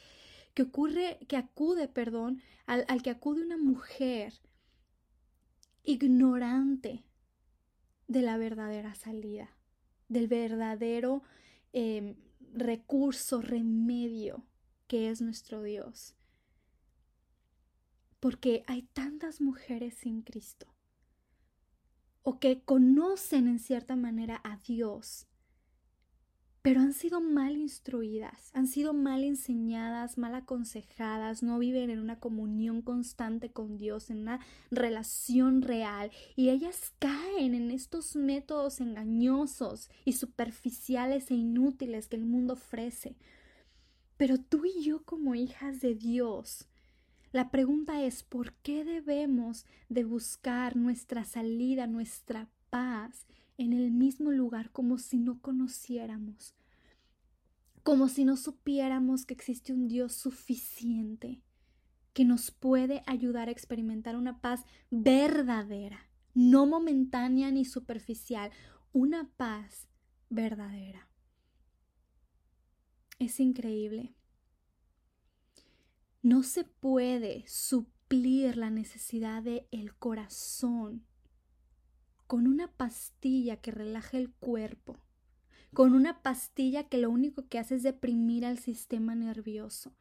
que 0.54 0.62
ocurre, 0.62 1.18
que 1.28 1.38
acude, 1.38 1.88
perdón, 1.88 2.40
al, 2.68 3.02
que 3.02 3.10
acude 3.10 3.42
una 3.42 3.58
mujer 3.58 4.36
ignorante 5.82 7.04
de 8.08 8.22
la 8.22 8.38
verdadera 8.38 8.94
salida, 8.94 9.50
del 10.10 10.28
verdadero 10.28 11.24
em, 11.72 12.18
recurso, 12.54 13.42
remedio 13.42 14.46
que 14.88 15.10
es 15.10 15.22
nuestro 15.22 15.64
Dios. 15.64 16.16
Porque 18.20 18.64
hay 18.68 18.84
tantas 18.94 19.42
mujeres 19.42 19.96
sin 19.96 20.22
Cristo 20.22 20.74
o 22.22 22.40
que 22.40 22.64
conocen 22.64 23.48
en 23.48 23.60
cierta 23.60 23.96
manera 23.96 24.40
a 24.44 24.58
Dios, 24.58 25.28
pero 26.63 26.79
han 26.79 26.93
sido 26.93 27.20
mal 27.20 27.58
instruidas, 27.58 28.50
han 28.53 28.67
sido 28.67 28.93
mal 28.93 29.25
enseñadas, 29.25 30.17
mal 30.17 30.34
aconsejadas, 30.34 31.43
no 31.43 31.60
viven 31.60 31.89
en 31.89 32.00
una 32.00 32.22
comunión 32.22 32.82
constante 32.82 33.51
con 33.51 33.77
Dios, 33.77 34.10
en 34.10 34.20
una 34.20 34.39
relación 34.72 35.62
real, 35.62 36.10
y 36.38 36.50
ellas 36.50 36.93
caen 37.00 37.53
en 37.53 37.70
estos 37.70 38.15
métodos 38.15 38.79
engañosos 38.79 39.89
y 40.05 40.13
superficiales 40.13 41.29
e 41.32 41.36
inútiles 41.36 42.08
que 42.08 42.15
el 42.15 42.24
mundo 42.24 42.53
ofrece. 42.53 43.17
Pero 44.15 44.38
tú 44.38 44.63
y 44.65 44.84
yo 44.84 45.03
como 45.03 45.36
hijas 45.36 45.82
de 45.82 45.96
Dios, 45.96 46.70
la 47.34 47.51
pregunta 47.51 48.01
es 48.03 48.24
¿por 48.24 48.53
qué 48.53 48.86
debemos 48.86 49.65
de 49.89 50.05
buscar 50.05 50.77
nuestra 50.77 51.25
salida, 51.25 51.88
nuestra 51.88 52.48
paz 52.70 53.27
en 53.58 53.74
el 53.74 53.92
mismo 53.92 54.32
lugar 54.32 54.72
como 54.72 54.98
si 54.98 55.18
no 55.20 55.40
conociéramos, 55.40 56.56
como 57.84 58.08
si 58.08 58.26
no 58.26 58.38
supiéramos 58.38 59.26
que 59.26 59.34
existe 59.34 59.74
un 59.74 59.88
Dios 59.88 60.14
suficiente 60.14 61.44
que 62.14 62.26
nos 62.26 62.52
puede 62.52 63.04
ayudar 63.06 63.50
a 63.50 63.52
experimentar 63.52 64.16
una 64.16 64.40
paz 64.40 64.64
verdadera, 64.92 66.10
no 66.34 66.66
momentánea 66.66 67.52
ni 67.52 67.66
superficial, 67.66 68.52
una 68.92 69.30
paz 69.36 69.88
verdadera. 70.30 71.10
Es 73.20 73.40
increíble. 73.40 74.16
No 76.22 76.44
se 76.44 76.64
puede 76.64 77.46
suplir 77.48 78.58
la 78.58 78.70
necesidad 78.70 79.44
del 79.44 79.68
el 79.72 79.96
corazón 79.96 81.06
con 82.27 82.48
una 82.48 82.72
pastilla 82.72 83.58
que 83.58 83.72
relaje 83.72 84.18
el 84.18 84.32
cuerpo, 84.32 85.00
con 85.74 85.94
una 85.94 86.22
pastilla 86.22 86.88
que 86.88 86.98
lo 86.98 87.10
único 87.10 87.48
que 87.48 87.60
hace 87.60 87.75
es 87.75 87.84
deprimir 87.84 88.46
al 88.46 88.60
sistema 88.60 89.15
nervioso. 89.15 89.94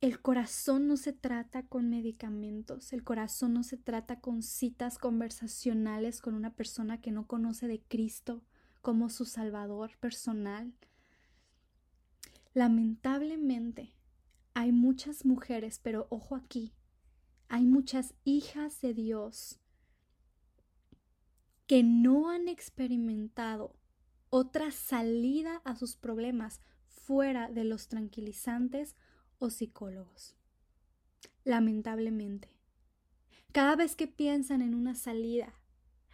El 0.00 0.22
corazón 0.22 0.88
no 0.88 0.96
se 0.96 1.12
trata 1.12 1.66
con 1.66 1.90
medicamentos, 1.90 2.92
el 2.92 3.04
corazón 3.04 3.52
no 3.52 3.62
se 3.62 3.76
trata 3.76 4.20
con 4.20 4.42
citas 4.42 4.96
conversacionales 4.96 6.22
con 6.22 6.34
una 6.34 6.54
persona 6.54 7.00
que 7.00 7.12
no 7.12 7.26
conoce 7.26 7.68
de 7.68 7.82
Cristo 7.82 8.42
como 8.80 9.10
su 9.10 9.26
Salvador 9.26 9.98
personal. 9.98 10.72
Lamentablemente, 12.54 13.94
hay 14.54 14.72
muchas 14.72 15.26
mujeres, 15.26 15.78
pero 15.78 16.06
ojo 16.10 16.34
aquí, 16.34 16.72
hay 17.48 17.66
muchas 17.66 18.14
hijas 18.24 18.80
de 18.80 18.94
Dios 18.94 19.60
que 21.70 21.84
no 21.84 22.30
han 22.30 22.48
experimentado 22.48 23.76
otra 24.28 24.72
salida 24.72 25.62
a 25.64 25.76
sus 25.76 25.94
problemas 25.94 26.60
fuera 26.88 27.48
de 27.48 27.62
los 27.62 27.86
tranquilizantes 27.86 28.96
o 29.38 29.50
psicólogos. 29.50 30.34
Lamentablemente, 31.44 32.48
cada 33.52 33.76
vez 33.76 33.94
que 33.94 34.08
piensan 34.08 34.62
en 34.62 34.74
una 34.74 34.96
salida, 34.96 35.54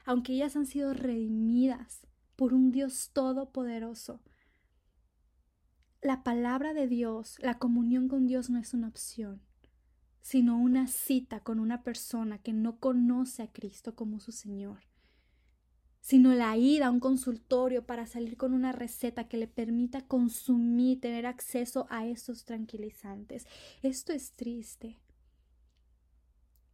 aunque 0.05 0.35
ellas 0.35 0.57
han 0.57 0.67
sido 0.67 0.93
redimidas 0.93 2.07
por 2.37 2.53
un 2.53 2.71
Dios 2.71 3.13
todopoderoso, 3.15 4.21
la 6.03 6.23
palabra 6.23 6.75
de 6.75 6.87
Dios, 6.87 7.39
la 7.41 7.59
comunión 7.59 8.09
con 8.09 8.27
Dios 8.27 8.51
no 8.51 8.59
es 8.59 8.75
una 8.75 8.89
opción, 8.89 9.41
sino 10.21 10.59
una 10.59 10.87
cita 10.87 11.41
con 11.41 11.59
una 11.61 11.83
persona 11.83 12.43
que 12.43 12.53
no 12.53 12.79
conoce 12.79 13.43
a 13.43 13.51
Cristo 13.51 13.95
como 13.95 14.21
su 14.21 14.33
Señor 14.33 14.81
sino 16.07 16.33
la 16.35 16.57
ida 16.57 16.87
a 16.87 16.91
un 16.93 17.01
consultorio 17.01 17.85
para 17.85 18.07
salir 18.07 18.37
con 18.37 18.55
una 18.55 18.71
receta 18.71 19.27
que 19.27 19.39
le 19.39 19.49
permita 19.49 20.07
consumir, 20.07 21.01
tener 21.01 21.27
acceso 21.27 21.89
a 21.91 22.07
estos 22.07 22.45
tranquilizantes. 22.45 23.45
Esto 23.83 24.13
es 24.13 24.31
triste, 24.31 25.01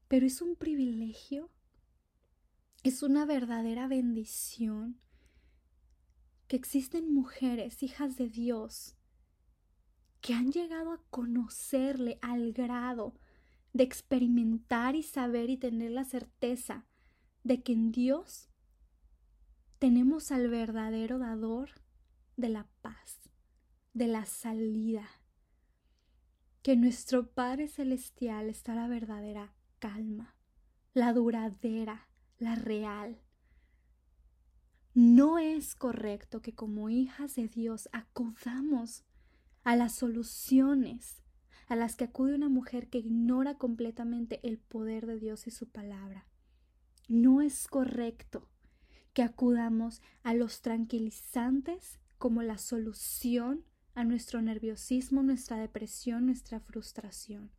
pero 0.07 0.27
es 0.27 0.43
un 0.43 0.55
privilegio, 0.55 1.49
es 2.83 3.03
una 3.03 3.25
verdadera 3.25 3.89
bendición 3.89 5.01
que 6.47 6.57
existen 6.57 7.15
mujeres, 7.15 7.83
hijas 7.83 8.19
de 8.19 8.29
Dios, 8.29 8.97
que 10.21 10.35
han 10.35 10.53
llegado 10.53 10.93
a 10.93 11.01
conocerle 11.09 12.19
al 12.21 12.53
grado 12.53 13.15
de 13.73 13.85
experimentar 13.85 14.95
y 14.95 15.03
saber 15.03 15.49
y 15.49 15.57
tener 15.57 15.91
la 15.91 16.05
certeza 16.05 16.85
de 17.45 17.63
que 17.63 17.73
en 17.73 17.93
Dios 17.93 18.52
tenemos 19.83 20.31
al 20.31 20.49
verdadero 20.49 21.19
dador 21.19 21.71
de 22.37 22.49
la 22.49 22.69
paz, 22.83 23.19
de 23.93 24.07
la 24.07 24.25
salida. 24.27 25.09
Que 26.63 26.77
nuestro 26.77 27.33
Padre 27.33 27.67
Celestial 27.67 28.49
está 28.49 28.77
la 28.77 28.87
verdadera 28.87 29.57
calma, 29.81 30.37
la 30.95 31.13
duradera, 31.13 32.07
la 32.39 32.55
real. 32.55 33.21
No 34.95 35.41
es 35.41 35.75
correcto 35.75 36.43
que 36.43 36.55
como 36.55 36.89
hijas 36.89 37.35
de 37.35 37.49
Dios 37.49 37.89
acudamos 37.91 39.03
a 39.65 39.75
las 39.75 39.97
soluciones 39.97 41.25
a 41.67 41.75
las 41.75 41.97
que 41.97 42.05
acude 42.05 42.37
una 42.37 42.49
mujer 42.49 42.89
que 42.89 42.99
ignora 42.99 43.59
completamente 43.59 44.39
el 44.45 44.59
poder 44.59 45.07
de 45.07 45.19
Dios 45.19 45.49
y 45.49 45.51
su 45.51 45.69
palabra. 45.71 46.29
No 47.09 47.41
es 47.43 47.67
correcto 47.67 48.52
que 49.13 49.23
acudamos 49.23 50.01
a 50.23 50.35
los 50.35 50.63
tranquilizantes 50.63 51.99
como 52.19 52.43
la 52.43 52.59
solución 52.59 53.65
a 53.95 54.05
nuestro 54.05 54.41
nerviosismo, 54.41 55.23
nuestra 55.23 55.59
depresión, 55.59 56.27
nuestra 56.27 56.61
frustración. 56.61 57.51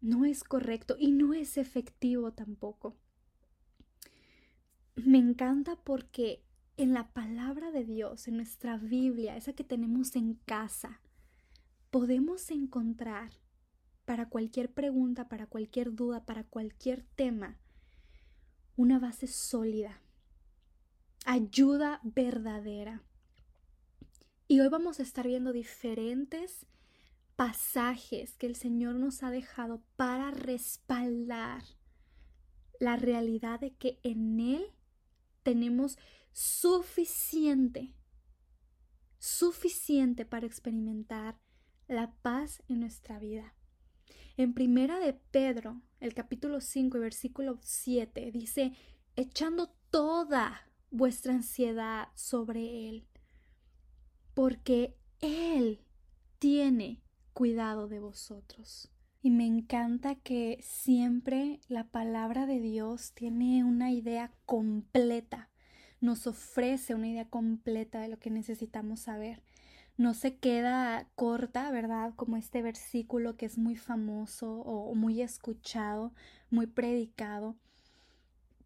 No 0.00 0.24
es 0.24 0.42
correcto 0.42 0.96
y 0.98 1.12
no 1.12 1.34
es 1.34 1.56
efectivo 1.56 2.32
tampoco. 2.32 2.96
Me 4.96 5.18
encanta 5.18 5.76
porque 5.76 6.42
en 6.76 6.92
la 6.92 7.12
palabra 7.12 7.70
de 7.70 7.84
Dios, 7.84 8.26
en 8.26 8.36
nuestra 8.36 8.76
Biblia, 8.76 9.36
esa 9.36 9.52
que 9.52 9.62
tenemos 9.62 10.16
en 10.16 10.34
casa, 10.34 11.00
podemos 11.90 12.50
encontrar 12.50 13.30
para 14.04 14.28
cualquier 14.28 14.72
pregunta, 14.72 15.28
para 15.28 15.46
cualquier 15.46 15.94
duda, 15.94 16.24
para 16.24 16.44
cualquier 16.44 17.04
tema, 17.14 17.58
una 18.76 18.98
base 18.98 19.26
sólida, 19.26 20.00
ayuda 21.24 22.00
verdadera. 22.02 23.02
Y 24.48 24.60
hoy 24.60 24.68
vamos 24.68 24.98
a 24.98 25.02
estar 25.02 25.26
viendo 25.26 25.52
diferentes 25.52 26.66
pasajes 27.36 28.36
que 28.36 28.46
el 28.46 28.56
Señor 28.56 28.96
nos 28.96 29.22
ha 29.22 29.30
dejado 29.30 29.82
para 29.96 30.30
respaldar 30.30 31.62
la 32.78 32.96
realidad 32.96 33.60
de 33.60 33.74
que 33.74 34.00
en 34.02 34.40
Él 34.40 34.66
tenemos 35.42 35.98
suficiente, 36.32 37.94
suficiente 39.18 40.24
para 40.24 40.46
experimentar 40.46 41.38
la 41.88 42.12
paz 42.22 42.62
en 42.68 42.80
nuestra 42.80 43.18
vida. 43.18 43.54
En 44.36 44.54
primera 44.54 44.98
de 44.98 45.12
Pedro, 45.12 45.82
el 46.00 46.14
capítulo 46.14 46.62
5 46.62 46.96
y 46.96 47.00
versículo 47.00 47.58
7 47.60 48.30
dice, 48.32 48.72
echando 49.14 49.74
toda 49.90 50.70
vuestra 50.90 51.34
ansiedad 51.34 52.08
sobre 52.14 52.88
Él, 52.88 53.06
porque 54.32 54.96
Él 55.20 55.80
tiene 56.38 57.02
cuidado 57.34 57.88
de 57.88 58.00
vosotros. 58.00 58.90
Y 59.20 59.30
me 59.30 59.46
encanta 59.46 60.14
que 60.14 60.58
siempre 60.62 61.60
la 61.68 61.84
palabra 61.84 62.46
de 62.46 62.58
Dios 62.58 63.12
tiene 63.12 63.64
una 63.64 63.92
idea 63.92 64.32
completa, 64.46 65.50
nos 66.00 66.26
ofrece 66.26 66.94
una 66.94 67.08
idea 67.08 67.28
completa 67.28 68.00
de 68.00 68.08
lo 68.08 68.18
que 68.18 68.30
necesitamos 68.30 69.00
saber 69.00 69.42
no 69.96 70.14
se 70.14 70.36
queda 70.36 71.08
corta, 71.14 71.70
¿verdad? 71.70 72.14
Como 72.16 72.36
este 72.36 72.62
versículo 72.62 73.36
que 73.36 73.46
es 73.46 73.58
muy 73.58 73.76
famoso 73.76 74.60
o 74.60 74.94
muy 74.94 75.22
escuchado, 75.22 76.12
muy 76.50 76.66
predicado. 76.66 77.56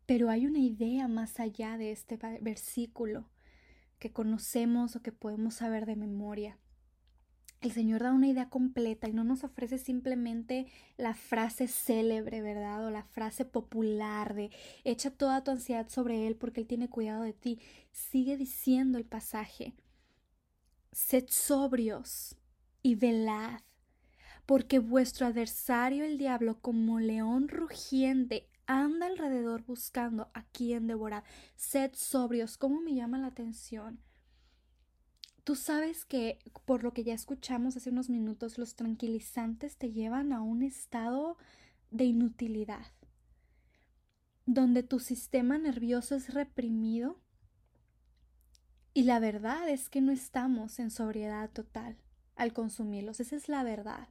Pero 0.06 0.30
hay 0.30 0.46
una 0.46 0.60
idea 0.60 1.08
más 1.08 1.40
allá 1.40 1.76
de 1.78 1.90
este 1.90 2.18
versículo 2.40 3.28
que 3.98 4.12
conocemos 4.12 4.94
o 4.96 5.02
que 5.02 5.12
podemos 5.12 5.54
saber 5.54 5.86
de 5.86 5.96
memoria. 5.96 6.58
El 7.60 7.72
Señor 7.72 8.02
da 8.02 8.12
una 8.12 8.28
idea 8.28 8.48
completa 8.48 9.08
y 9.08 9.12
no 9.12 9.24
nos 9.24 9.42
ofrece 9.42 9.78
simplemente 9.78 10.66
la 10.98 11.14
frase 11.14 11.66
célebre, 11.66 12.42
¿verdad? 12.42 12.86
O 12.86 12.90
la 12.90 13.02
frase 13.02 13.44
popular 13.44 14.34
de 14.34 14.50
echa 14.84 15.10
toda 15.10 15.42
tu 15.42 15.50
ansiedad 15.50 15.88
sobre 15.88 16.26
Él 16.26 16.36
porque 16.36 16.60
Él 16.60 16.66
tiene 16.66 16.90
cuidado 16.90 17.22
de 17.22 17.32
ti. 17.32 17.58
Sigue 17.90 18.36
diciendo 18.36 18.98
el 18.98 19.06
pasaje 19.06 19.74
Sed 20.96 21.26
sobrios 21.28 22.38
y 22.82 22.94
velad, 22.94 23.60
porque 24.46 24.78
vuestro 24.78 25.26
adversario 25.26 26.06
el 26.06 26.16
diablo 26.16 26.58
como 26.62 27.00
león 27.00 27.48
rugiente 27.48 28.48
anda 28.64 29.04
alrededor 29.04 29.62
buscando 29.66 30.30
a 30.32 30.44
quien 30.44 30.86
devorar. 30.86 31.22
Sed 31.54 31.90
sobrios. 31.92 32.56
¿Cómo 32.56 32.80
me 32.80 32.94
llama 32.94 33.18
la 33.18 33.26
atención? 33.26 34.00
Tú 35.44 35.54
sabes 35.54 36.06
que, 36.06 36.38
por 36.64 36.82
lo 36.82 36.94
que 36.94 37.04
ya 37.04 37.12
escuchamos 37.12 37.76
hace 37.76 37.90
unos 37.90 38.08
minutos, 38.08 38.56
los 38.56 38.74
tranquilizantes 38.74 39.76
te 39.76 39.92
llevan 39.92 40.32
a 40.32 40.40
un 40.40 40.62
estado 40.62 41.36
de 41.90 42.04
inutilidad, 42.04 42.86
donde 44.46 44.82
tu 44.82 44.98
sistema 44.98 45.58
nervioso 45.58 46.14
es 46.14 46.32
reprimido 46.32 47.20
y 48.96 49.02
la 49.02 49.18
verdad 49.18 49.68
es 49.68 49.90
que 49.90 50.00
no 50.00 50.10
estamos 50.10 50.78
en 50.78 50.90
sobriedad 50.90 51.50
total 51.50 51.98
al 52.34 52.54
consumirlos, 52.54 53.20
esa 53.20 53.36
es 53.36 53.46
la 53.46 53.62
verdad. 53.62 54.08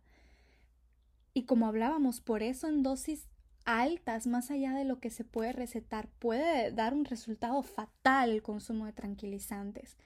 Y 1.34 1.46
como 1.46 1.66
hablábamos, 1.66 2.22
por 2.22 2.44
eso 2.44 2.68
en 2.68 2.84
dosis 2.84 3.26
altas, 3.66 4.28
más 4.28 4.52
allá 4.52 4.74
de 4.74 4.86
lo 4.86 5.00
que 5.00 5.10
se 5.10 5.24
puede 5.24 5.54
recetar, 5.54 6.08
puede 6.20 6.72
dar 6.72 6.94
un 6.94 7.06
resultado 7.06 7.64
fatal 7.64 8.30
el 8.30 8.44
consumo 8.44 8.86
de 8.86 8.94
tranquilizantes. 8.94 9.98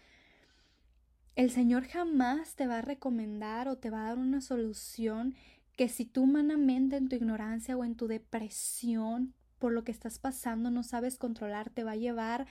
El 1.36 1.52
Señor 1.52 1.84
jamás 1.84 2.56
te 2.56 2.66
va 2.66 2.78
a 2.78 2.82
recomendar 2.82 3.68
o 3.68 3.78
te 3.78 3.90
va 3.90 4.04
a 4.04 4.08
dar 4.08 4.18
una 4.18 4.40
solución 4.40 5.36
que 5.76 5.90
si 5.90 6.06
tú 6.06 6.24
humanamente 6.24 6.96
en 6.96 7.10
tu 7.10 7.18
ignorancia 7.18 7.76
o 7.76 7.84
en 7.84 7.96
tu 7.96 8.08
depresión 8.08 9.34
por 9.58 9.74
lo 9.74 9.84
que 9.84 9.92
estás 9.92 10.20
pasando 10.20 10.72
no 10.72 10.84
sabes 10.84 11.18
controlar, 11.18 11.70
te 11.70 11.84
va 11.84 11.92
a 11.92 11.98
llevar 11.98 12.48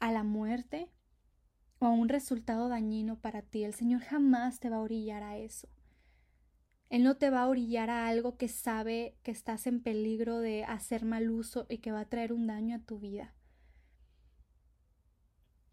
a 0.00 0.10
la 0.10 0.22
muerte 0.22 0.88
o 1.78 1.86
a 1.86 1.90
un 1.90 2.08
resultado 2.08 2.68
dañino 2.68 3.18
para 3.20 3.42
ti. 3.42 3.64
El 3.64 3.74
Señor 3.74 4.02
jamás 4.02 4.60
te 4.60 4.70
va 4.70 4.76
a 4.76 4.82
orillar 4.82 5.22
a 5.22 5.36
eso. 5.38 5.68
Él 6.88 7.02
no 7.02 7.16
te 7.16 7.30
va 7.30 7.42
a 7.42 7.48
orillar 7.48 7.90
a 7.90 8.06
algo 8.06 8.36
que 8.36 8.48
sabe 8.48 9.16
que 9.22 9.32
estás 9.32 9.66
en 9.66 9.82
peligro 9.82 10.38
de 10.38 10.64
hacer 10.64 11.04
mal 11.04 11.30
uso 11.30 11.66
y 11.68 11.78
que 11.78 11.92
va 11.92 12.00
a 12.00 12.08
traer 12.08 12.32
un 12.32 12.46
daño 12.46 12.76
a 12.76 12.80
tu 12.80 12.98
vida. 12.98 13.34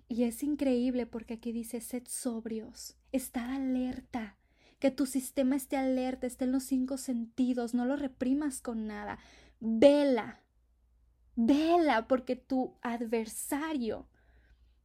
Y 0.07 0.23
es 0.23 0.43
increíble 0.43 1.05
porque 1.05 1.35
aquí 1.35 1.51
dice, 1.51 1.81
sed 1.81 2.03
sobrios, 2.07 2.97
estad 3.11 3.49
alerta, 3.49 4.37
que 4.79 4.91
tu 4.91 5.05
sistema 5.05 5.55
esté 5.55 5.77
alerta, 5.77 6.27
esté 6.27 6.45
en 6.45 6.51
los 6.51 6.63
cinco 6.63 6.97
sentidos, 6.97 7.73
no 7.73 7.85
lo 7.85 7.95
reprimas 7.95 8.61
con 8.61 8.85
nada. 8.85 9.17
Vela, 9.59 10.41
vela 11.35 12.07
porque 12.07 12.35
tu 12.35 12.75
adversario 12.81 14.07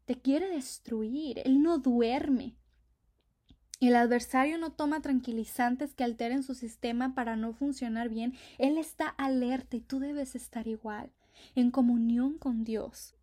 te 0.09 0.19
quiere 0.19 0.49
destruir, 0.49 1.43
él 1.45 1.63
no 1.63 1.77
duerme. 1.77 2.57
El 3.79 3.95
adversario 3.95 4.57
no 4.57 4.73
toma 4.73 5.03
tranquilizantes 5.03 5.93
que 5.93 6.03
alteren 6.03 6.43
su 6.43 6.55
sistema 6.55 7.15
para 7.15 7.37
no 7.37 7.53
funcionar 7.53 8.09
bien. 8.09 8.33
Él 8.57 8.79
está 8.79 9.07
alerta 9.07 9.77
y 9.77 9.83
tú 9.83 9.99
debes 9.99 10.35
estar 10.35 10.67
igual, 10.67 11.13
en 11.55 11.71
comunión 11.71 12.39
con 12.39 12.65
Dios. 12.65 13.17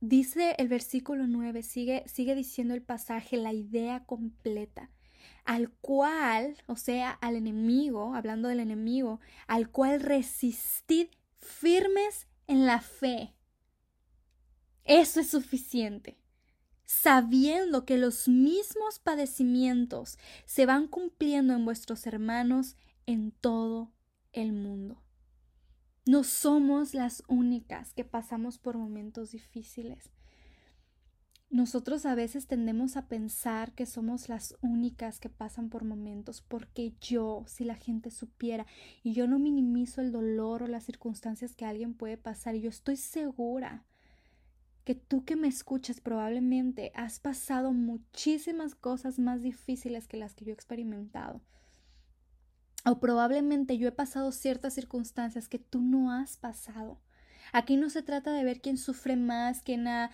Dice 0.00 0.54
el 0.58 0.68
versículo 0.68 1.26
9, 1.26 1.64
sigue, 1.64 2.04
sigue 2.06 2.36
diciendo 2.36 2.74
el 2.74 2.82
pasaje, 2.82 3.36
la 3.36 3.52
idea 3.52 4.04
completa, 4.04 4.92
al 5.44 5.72
cual, 5.80 6.58
o 6.68 6.76
sea, 6.76 7.10
al 7.10 7.34
enemigo, 7.34 8.14
hablando 8.14 8.48
del 8.48 8.60
enemigo, 8.60 9.18
al 9.48 9.68
cual 9.68 9.98
resistid 9.98 11.08
firmes 11.34 12.28
en 12.46 12.66
la 12.66 12.80
fe. 12.80 13.33
Eso 14.84 15.20
es 15.20 15.30
suficiente 15.30 16.18
sabiendo 16.84 17.84
que 17.84 17.98
los 17.98 18.28
mismos 18.28 18.98
padecimientos 18.98 20.18
se 20.44 20.66
van 20.66 20.86
cumpliendo 20.86 21.54
en 21.54 21.64
vuestros 21.64 22.06
hermanos 22.06 22.76
en 23.06 23.32
todo 23.32 23.92
el 24.32 24.52
mundo. 24.52 25.02
No 26.06 26.22
somos 26.22 26.92
las 26.92 27.22
únicas 27.28 27.94
que 27.94 28.04
pasamos 28.04 28.58
por 28.58 28.76
momentos 28.76 29.32
difíciles. 29.32 30.10
Nosotros 31.48 32.04
a 32.04 32.14
veces 32.14 32.46
tendemos 32.46 32.96
a 32.96 33.06
pensar 33.06 33.74
que 33.74 33.86
somos 33.86 34.28
las 34.28 34.56
únicas 34.60 35.20
que 35.20 35.30
pasan 35.30 35.70
por 35.70 35.84
momentos, 35.84 36.42
porque 36.42 36.94
yo, 37.00 37.44
si 37.46 37.64
la 37.64 37.76
gente 37.76 38.10
supiera, 38.10 38.66
y 39.02 39.12
yo 39.12 39.28
no 39.28 39.38
minimizo 39.38 40.00
el 40.00 40.10
dolor 40.10 40.64
o 40.64 40.66
las 40.66 40.84
circunstancias 40.84 41.54
que 41.54 41.64
alguien 41.64 41.94
puede 41.94 42.18
pasar, 42.18 42.56
y 42.56 42.60
yo 42.60 42.70
estoy 42.70 42.96
segura 42.96 43.84
que 44.84 44.94
tú 44.94 45.24
que 45.24 45.34
me 45.34 45.48
escuchas 45.48 46.00
probablemente 46.00 46.92
has 46.94 47.18
pasado 47.18 47.72
muchísimas 47.72 48.74
cosas 48.74 49.18
más 49.18 49.42
difíciles 49.42 50.06
que 50.06 50.18
las 50.18 50.34
que 50.34 50.44
yo 50.44 50.50
he 50.50 50.54
experimentado. 50.54 51.40
O 52.84 53.00
probablemente 53.00 53.78
yo 53.78 53.88
he 53.88 53.92
pasado 53.92 54.30
ciertas 54.30 54.74
circunstancias 54.74 55.48
que 55.48 55.58
tú 55.58 55.80
no 55.80 56.12
has 56.12 56.36
pasado. 56.36 57.00
Aquí 57.52 57.76
no 57.76 57.88
se 57.88 58.02
trata 58.02 58.32
de 58.32 58.44
ver 58.44 58.60
quién 58.60 58.76
sufre 58.76 59.16
más, 59.16 59.62
quién 59.62 59.88
ha 59.88 60.10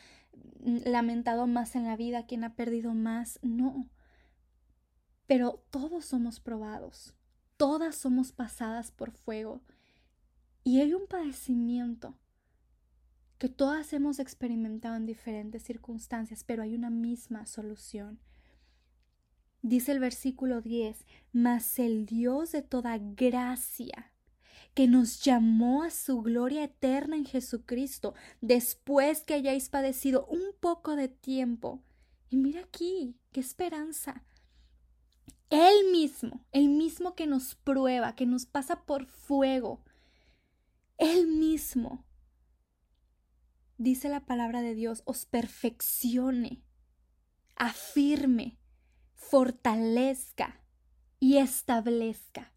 lamentado 0.63 1.49
más 1.49 1.75
en 1.75 1.85
la 1.85 1.97
vida, 1.97 2.27
quién 2.27 2.45
ha 2.45 2.55
perdido 2.55 2.95
más. 2.95 3.41
No. 3.43 3.89
Pero 5.27 5.65
todos 5.71 6.05
somos 6.05 6.39
probados. 6.39 7.15
Todas 7.57 7.97
somos 7.97 8.31
pasadas 8.31 8.93
por 8.93 9.11
fuego. 9.11 9.63
Y 10.63 10.81
hay 10.81 10.95
un 10.95 11.09
padecimiento 11.09 12.15
que 13.40 13.48
todas 13.48 13.94
hemos 13.94 14.18
experimentado 14.18 14.96
en 14.96 15.07
diferentes 15.07 15.62
circunstancias, 15.62 16.44
pero 16.44 16.62
hay 16.62 16.74
una 16.74 16.90
misma 16.90 17.46
solución. 17.46 18.20
Dice 19.62 19.92
el 19.92 19.98
versículo 19.98 20.61
10, 20.61 21.07
mas 21.33 21.79
el 21.79 22.05
Dios 22.05 22.53
de 22.53 22.61
toda 22.61 22.98
gracia, 22.98 24.12
que 24.74 24.88
nos 24.88 25.24
llamó 25.24 25.85
a 25.85 25.90
su 25.90 26.20
gloria 26.20 26.64
eterna 26.64 27.16
en 27.16 27.24
Jesucristo, 27.24 28.12
después 28.42 29.22
que 29.22 29.33
hayáis 29.33 29.70
padecido 29.70 30.26
un 30.26 30.53
poco 30.61 30.94
de 30.94 31.09
tiempo. 31.09 31.83
Y 32.29 32.37
mira 32.37 32.61
aquí, 32.61 33.16
qué 33.33 33.40
esperanza. 33.40 34.22
Él 35.48 35.90
mismo, 35.92 36.44
el 36.53 36.68
mismo 36.68 37.14
que 37.14 37.26
nos 37.26 37.55
prueba, 37.55 38.14
que 38.14 38.26
nos 38.26 38.44
pasa 38.44 38.85
por 38.85 39.07
fuego, 39.07 39.81
Él 40.98 41.26
mismo 41.26 42.05
dice 43.81 44.11
la 44.11 44.27
palabra 44.27 44.61
de 44.61 44.75
Dios, 44.75 45.03
os 45.07 45.25
perfeccione, 45.25 46.62
afirme, 47.57 48.59
fortalezca 49.14 50.61
y 51.19 51.38
establezca. 51.38 52.53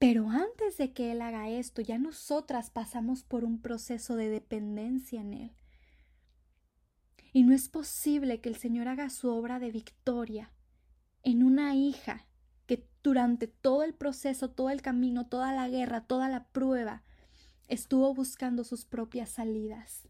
Pero 0.00 0.28
antes 0.28 0.76
de 0.76 0.92
que 0.92 1.12
Él 1.12 1.22
haga 1.22 1.48
esto, 1.48 1.80
ya 1.80 1.98
nosotras 1.98 2.70
pasamos 2.70 3.22
por 3.22 3.44
un 3.44 3.60
proceso 3.60 4.16
de 4.16 4.28
dependencia 4.28 5.20
en 5.20 5.32
Él. 5.32 5.52
Y 7.32 7.44
no 7.44 7.54
es 7.54 7.68
posible 7.68 8.40
que 8.40 8.48
el 8.48 8.56
Señor 8.56 8.88
haga 8.88 9.08
su 9.08 9.30
obra 9.30 9.60
de 9.60 9.70
victoria 9.70 10.50
en 11.22 11.44
una 11.44 11.76
hija 11.76 12.26
que 12.66 12.88
durante 13.04 13.46
todo 13.46 13.84
el 13.84 13.94
proceso, 13.94 14.50
todo 14.50 14.70
el 14.70 14.82
camino, 14.82 15.28
toda 15.28 15.52
la 15.52 15.68
guerra, 15.68 16.06
toda 16.06 16.28
la 16.28 16.48
prueba, 16.48 17.04
estuvo 17.68 18.14
buscando 18.14 18.64
sus 18.64 18.84
propias 18.84 19.30
salidas, 19.30 20.08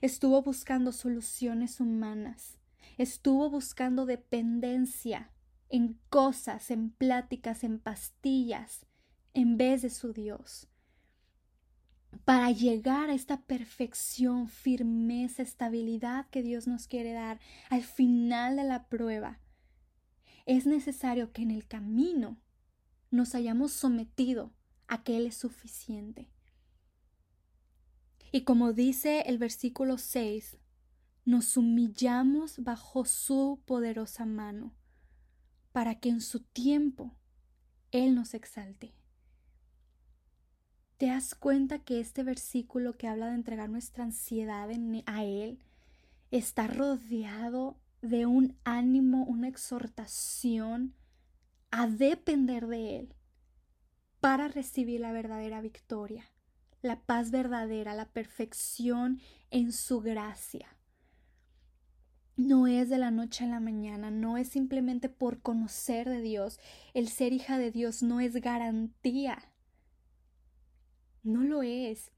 estuvo 0.00 0.42
buscando 0.42 0.92
soluciones 0.92 1.80
humanas, 1.80 2.58
estuvo 2.98 3.50
buscando 3.50 4.06
dependencia 4.06 5.30
en 5.68 5.98
cosas, 6.10 6.70
en 6.70 6.90
pláticas, 6.90 7.64
en 7.64 7.78
pastillas, 7.78 8.86
en 9.32 9.56
vez 9.56 9.82
de 9.82 9.90
su 9.90 10.12
Dios. 10.12 10.68
Para 12.24 12.52
llegar 12.52 13.10
a 13.10 13.14
esta 13.14 13.42
perfección, 13.42 14.46
firmeza, 14.48 15.42
estabilidad 15.42 16.28
que 16.30 16.42
Dios 16.42 16.68
nos 16.68 16.86
quiere 16.86 17.12
dar 17.12 17.40
al 17.70 17.82
final 17.82 18.56
de 18.56 18.64
la 18.64 18.88
prueba, 18.88 19.40
es 20.46 20.66
necesario 20.66 21.32
que 21.32 21.42
en 21.42 21.50
el 21.50 21.66
camino 21.66 22.38
nos 23.10 23.34
hayamos 23.34 23.72
sometido 23.72 24.52
a 24.86 25.02
que 25.02 25.16
Él 25.16 25.26
es 25.26 25.36
suficiente. 25.36 26.28
Y 28.34 28.42
como 28.42 28.72
dice 28.72 29.20
el 29.26 29.38
versículo 29.38 29.96
6, 29.96 30.58
nos 31.24 31.56
humillamos 31.56 32.58
bajo 32.64 33.04
su 33.04 33.62
poderosa 33.64 34.26
mano, 34.26 34.74
para 35.70 36.00
que 36.00 36.08
en 36.08 36.20
su 36.20 36.40
tiempo 36.40 37.14
Él 37.92 38.16
nos 38.16 38.34
exalte. 38.34 38.92
¿Te 40.96 41.06
das 41.06 41.36
cuenta 41.36 41.78
que 41.78 42.00
este 42.00 42.24
versículo 42.24 42.98
que 42.98 43.06
habla 43.06 43.28
de 43.28 43.36
entregar 43.36 43.70
nuestra 43.70 44.02
ansiedad 44.02 44.68
a 45.06 45.24
Él 45.24 45.60
está 46.32 46.66
rodeado 46.66 47.78
de 48.02 48.26
un 48.26 48.58
ánimo, 48.64 49.22
una 49.26 49.46
exhortación 49.46 50.96
a 51.70 51.86
depender 51.86 52.66
de 52.66 52.98
Él 52.98 53.14
para 54.18 54.48
recibir 54.48 55.02
la 55.02 55.12
verdadera 55.12 55.60
victoria? 55.60 56.33
La 56.84 57.00
paz 57.00 57.30
verdadera, 57.30 57.94
la 57.94 58.06
perfección 58.06 59.20
en 59.50 59.72
su 59.72 60.00
gracia. 60.00 60.68
No 62.36 62.66
es 62.66 62.90
de 62.90 62.98
la 62.98 63.10
noche 63.10 63.44
a 63.44 63.48
la 63.48 63.60
mañana, 63.60 64.10
no 64.10 64.36
es 64.36 64.48
simplemente 64.48 65.08
por 65.08 65.40
conocer 65.40 66.08
de 66.08 66.20
Dios. 66.20 66.60
El 66.92 67.08
ser 67.08 67.32
hija 67.32 67.58
de 67.58 67.70
Dios 67.70 68.02
no 68.02 68.20
es 68.20 68.34
garantía 68.34 69.38
No 71.22 71.42
lo 71.42 71.62
es. 71.62 72.12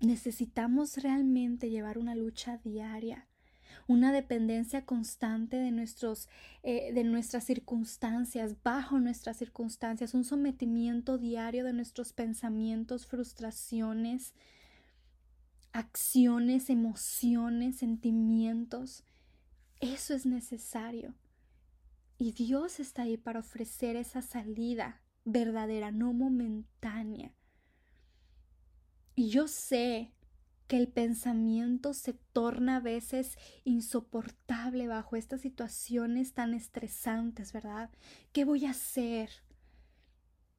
Necesitamos 0.00 0.96
realmente 0.98 1.68
llevar 1.68 1.98
una 1.98 2.14
lucha 2.14 2.58
diaria, 2.58 3.28
una 3.86 4.12
dependencia 4.12 4.84
constante 4.84 5.56
de, 5.56 5.70
nuestros, 5.70 6.28
eh, 6.62 6.92
de 6.92 7.04
nuestras 7.04 7.44
circunstancias, 7.44 8.56
bajo 8.62 8.98
nuestras 8.98 9.36
circunstancias, 9.36 10.14
un 10.14 10.24
sometimiento 10.24 11.18
diario 11.18 11.64
de 11.64 11.72
nuestros 11.72 12.12
pensamientos, 12.12 13.06
frustraciones, 13.06 14.34
acciones, 15.72 16.70
emociones, 16.70 17.76
sentimientos. 17.76 19.04
Eso 19.80 20.14
es 20.14 20.24
necesario. 20.24 21.14
Y 22.18 22.32
Dios 22.32 22.80
está 22.80 23.02
ahí 23.02 23.16
para 23.16 23.40
ofrecer 23.40 23.96
esa 23.96 24.22
salida 24.22 25.02
verdadera, 25.24 25.90
no 25.90 26.12
momentánea. 26.12 27.32
Y 29.16 29.28
yo 29.28 29.48
sé 29.48 30.12
que 30.66 30.76
el 30.78 30.88
pensamiento 30.88 31.92
se 31.92 32.14
torna 32.32 32.76
a 32.76 32.80
veces 32.80 33.36
insoportable 33.64 34.88
bajo 34.88 35.16
estas 35.16 35.42
situaciones 35.42 36.32
tan 36.32 36.54
estresantes, 36.54 37.52
¿verdad? 37.52 37.90
¿Qué 38.32 38.44
voy 38.44 38.64
a 38.64 38.70
hacer? 38.70 39.30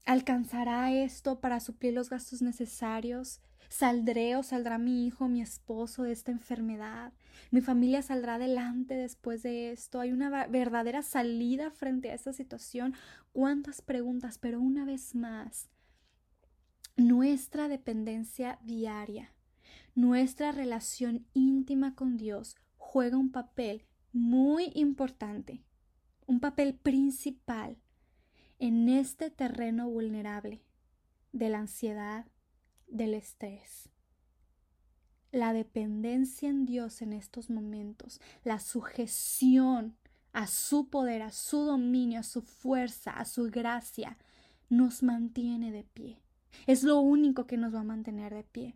¿Alcanzará 0.05 0.93
esto 0.93 1.39
para 1.39 1.59
suplir 1.59 1.93
los 1.93 2.09
gastos 2.09 2.43
necesarios? 2.43 3.41
¿Saldré 3.69 4.35
o 4.35 4.43
saldrá 4.43 4.77
mi 4.77 5.07
hijo, 5.07 5.27
mi 5.27 5.41
esposo 5.41 6.03
de 6.03 6.11
esta 6.11 6.31
enfermedad? 6.31 7.11
¿Mi 7.49 7.61
familia 7.61 8.03
saldrá 8.03 8.35
adelante 8.35 8.93
después 8.93 9.41
de 9.41 9.71
esto? 9.71 9.99
¿Hay 9.99 10.11
una 10.11 10.45
verdadera 10.45 11.01
salida 11.01 11.71
frente 11.71 12.11
a 12.11 12.13
esta 12.13 12.33
situación? 12.33 12.93
¿Cuántas 13.33 13.81
preguntas? 13.81 14.37
Pero 14.37 14.61
una 14.61 14.85
vez 14.85 15.15
más, 15.15 15.69
nuestra 16.95 17.67
dependencia 17.67 18.59
diaria 18.63 19.34
nuestra 19.95 20.51
relación 20.51 21.25
íntima 21.33 21.95
con 21.95 22.17
Dios 22.17 22.57
juega 22.77 23.17
un 23.17 23.31
papel 23.31 23.85
muy 24.11 24.71
importante, 24.75 25.63
un 26.27 26.41
papel 26.41 26.75
principal 26.75 27.77
en 28.59 28.89
este 28.89 29.29
terreno 29.29 29.89
vulnerable 29.89 30.61
de 31.31 31.49
la 31.49 31.59
ansiedad, 31.59 32.27
del 32.87 33.13
estrés. 33.13 33.89
La 35.31 35.53
dependencia 35.53 36.49
en 36.49 36.65
Dios 36.65 37.01
en 37.01 37.13
estos 37.13 37.49
momentos, 37.49 38.21
la 38.43 38.59
sujeción 38.59 39.97
a 40.33 40.47
su 40.47 40.89
poder, 40.89 41.21
a 41.21 41.31
su 41.31 41.59
dominio, 41.59 42.19
a 42.19 42.23
su 42.23 42.41
fuerza, 42.41 43.11
a 43.11 43.25
su 43.25 43.49
gracia, 43.49 44.17
nos 44.69 45.03
mantiene 45.03 45.71
de 45.71 45.83
pie. 45.83 46.21
Es 46.67 46.83
lo 46.83 46.99
único 46.99 47.47
que 47.47 47.57
nos 47.57 47.73
va 47.73 47.81
a 47.81 47.83
mantener 47.83 48.33
de 48.33 48.43
pie. 48.43 48.75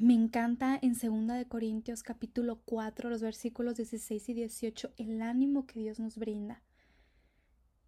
Me 0.00 0.14
encanta 0.14 0.78
en 0.80 0.92
2 0.92 1.36
de 1.36 1.46
Corintios 1.48 2.04
capítulo 2.04 2.60
4 2.64 3.10
los 3.10 3.20
versículos 3.20 3.78
16 3.78 4.28
y 4.28 4.34
18 4.34 4.92
el 4.96 5.20
ánimo 5.22 5.66
que 5.66 5.80
Dios 5.80 5.98
nos 5.98 6.16
brinda. 6.16 6.62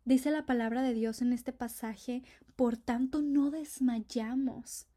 Dice 0.05 0.33
la 0.33 0.45
palabra 0.45 0.83
de 0.83 0.93
Dios 0.93 1.23
en 1.23 1.33
este 1.33 1.53
pasaje, 1.53 2.25
por 2.57 2.77
tanto 2.77 3.23
no 3.23 3.53
desmayamos. 3.53 4.89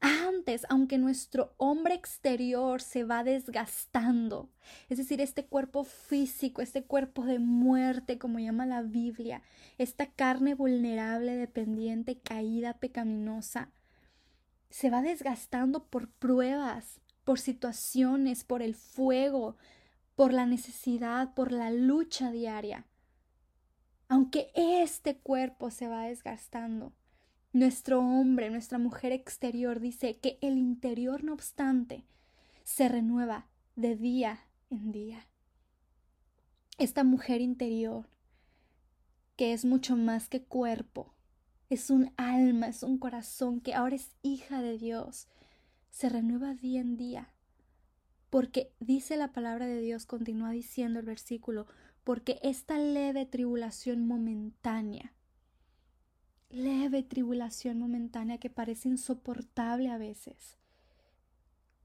Antes, 0.00 0.66
aunque 0.68 0.98
nuestro 0.98 1.54
hombre 1.56 1.94
exterior 1.94 2.82
se 2.82 3.04
va 3.04 3.24
desgastando, 3.24 4.50
es 4.90 4.98
decir, 4.98 5.22
este 5.22 5.46
cuerpo 5.46 5.84
físico, 5.84 6.60
este 6.60 6.84
cuerpo 6.84 7.24
de 7.24 7.38
muerte, 7.38 8.18
como 8.18 8.40
llama 8.40 8.66
la 8.66 8.82
Biblia, 8.82 9.40
esta 9.78 10.04
carne 10.04 10.54
vulnerable, 10.54 11.34
dependiente, 11.34 12.18
caída, 12.18 12.74
pecaminosa, 12.74 13.70
se 14.70 14.90
va 14.90 15.02
desgastando 15.02 15.86
por 15.86 16.08
pruebas, 16.08 17.00
por 17.24 17.38
situaciones, 17.38 18.44
por 18.44 18.62
el 18.62 18.74
fuego, 18.74 19.56
por 20.14 20.32
la 20.32 20.46
necesidad, 20.46 21.34
por 21.34 21.52
la 21.52 21.70
lucha 21.70 22.30
diaria. 22.30 22.86
Aunque 24.08 24.50
este 24.54 25.18
cuerpo 25.18 25.70
se 25.70 25.88
va 25.88 26.04
desgastando, 26.04 26.92
nuestro 27.52 28.00
hombre, 28.00 28.50
nuestra 28.50 28.78
mujer 28.78 29.12
exterior 29.12 29.80
dice 29.80 30.18
que 30.18 30.38
el 30.42 30.58
interior, 30.58 31.24
no 31.24 31.32
obstante, 31.32 32.04
se 32.64 32.88
renueva 32.88 33.48
de 33.74 33.96
día 33.96 34.40
en 34.70 34.92
día. 34.92 35.26
Esta 36.78 37.02
mujer 37.02 37.40
interior, 37.40 38.08
que 39.36 39.52
es 39.52 39.64
mucho 39.64 39.96
más 39.96 40.28
que 40.28 40.44
cuerpo, 40.44 41.15
es 41.68 41.90
un 41.90 42.12
alma, 42.16 42.68
es 42.68 42.82
un 42.82 42.98
corazón 42.98 43.60
que 43.60 43.74
ahora 43.74 43.96
es 43.96 44.14
hija 44.22 44.62
de 44.62 44.78
Dios. 44.78 45.28
Se 45.90 46.08
renueva 46.08 46.54
día 46.54 46.80
en 46.80 46.96
día. 46.96 47.30
Porque 48.30 48.72
dice 48.80 49.16
la 49.16 49.32
palabra 49.32 49.66
de 49.66 49.80
Dios, 49.80 50.06
continúa 50.06 50.50
diciendo 50.50 51.00
el 51.00 51.06
versículo, 51.06 51.66
porque 52.04 52.38
esta 52.42 52.78
leve 52.78 53.26
tribulación 53.26 54.06
momentánea, 54.06 55.12
leve 56.50 57.02
tribulación 57.02 57.78
momentánea 57.78 58.38
que 58.38 58.50
parece 58.50 58.88
insoportable 58.88 59.90
a 59.90 59.98
veces, 59.98 60.56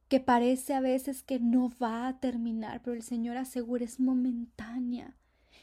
que 0.07 0.19
parece 0.19 0.73
a 0.73 0.81
veces 0.81 1.23
que 1.23 1.39
no 1.39 1.71
va 1.81 2.07
a 2.07 2.19
terminar, 2.19 2.81
pero 2.83 2.95
el 2.95 3.01
Señor 3.01 3.37
asegura 3.37 3.85
es 3.85 3.99
momentánea. 3.99 5.15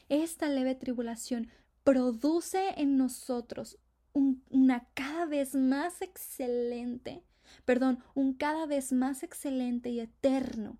Esta 0.09 0.49
leve 0.49 0.75
tribulación 0.75 1.49
produce 1.83 2.73
en 2.77 2.97
nosotros 2.97 3.77
una 4.13 4.87
cada 4.93 5.25
vez 5.25 5.55
más 5.55 6.01
excelente, 6.01 7.23
perdón, 7.65 7.99
un 8.15 8.33
cada 8.33 8.65
vez 8.65 8.91
más 8.91 9.23
excelente 9.23 9.89
y 9.89 9.99
eterno 9.99 10.77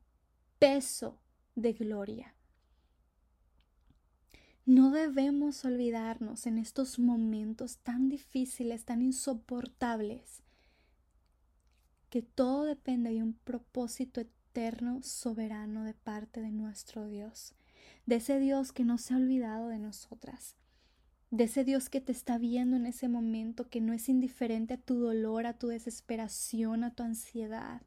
peso 0.59 1.19
de 1.55 1.73
gloria. 1.73 2.35
No 4.65 4.91
debemos 4.91 5.65
olvidarnos 5.65 6.45
en 6.45 6.59
estos 6.59 6.99
momentos 6.99 7.77
tan 7.77 8.07
difíciles, 8.07 8.85
tan 8.85 9.01
insoportables, 9.01 10.43
que 12.09 12.21
todo 12.21 12.65
depende 12.65 13.11
de 13.11 13.23
un 13.23 13.33
propósito 13.33 14.21
eterno, 14.21 15.01
soberano 15.01 15.83
de 15.83 15.93
parte 15.93 16.41
de 16.41 16.51
nuestro 16.51 17.07
Dios, 17.07 17.55
de 18.05 18.17
ese 18.17 18.39
Dios 18.39 18.71
que 18.71 18.83
no 18.83 18.97
se 18.97 19.13
ha 19.13 19.17
olvidado 19.17 19.69
de 19.69 19.79
nosotras, 19.79 20.55
de 21.31 21.43
ese 21.43 21.63
Dios 21.63 21.89
que 21.89 22.01
te 22.01 22.11
está 22.11 22.37
viendo 22.37 22.75
en 22.75 22.87
ese 22.87 23.07
momento, 23.07 23.69
que 23.69 23.81
no 23.81 23.93
es 23.93 24.09
indiferente 24.09 24.73
a 24.73 24.81
tu 24.81 24.99
dolor, 24.99 25.45
a 25.45 25.57
tu 25.57 25.67
desesperación, 25.67 26.83
a 26.83 26.95
tu 26.95 27.03
ansiedad, 27.03 27.81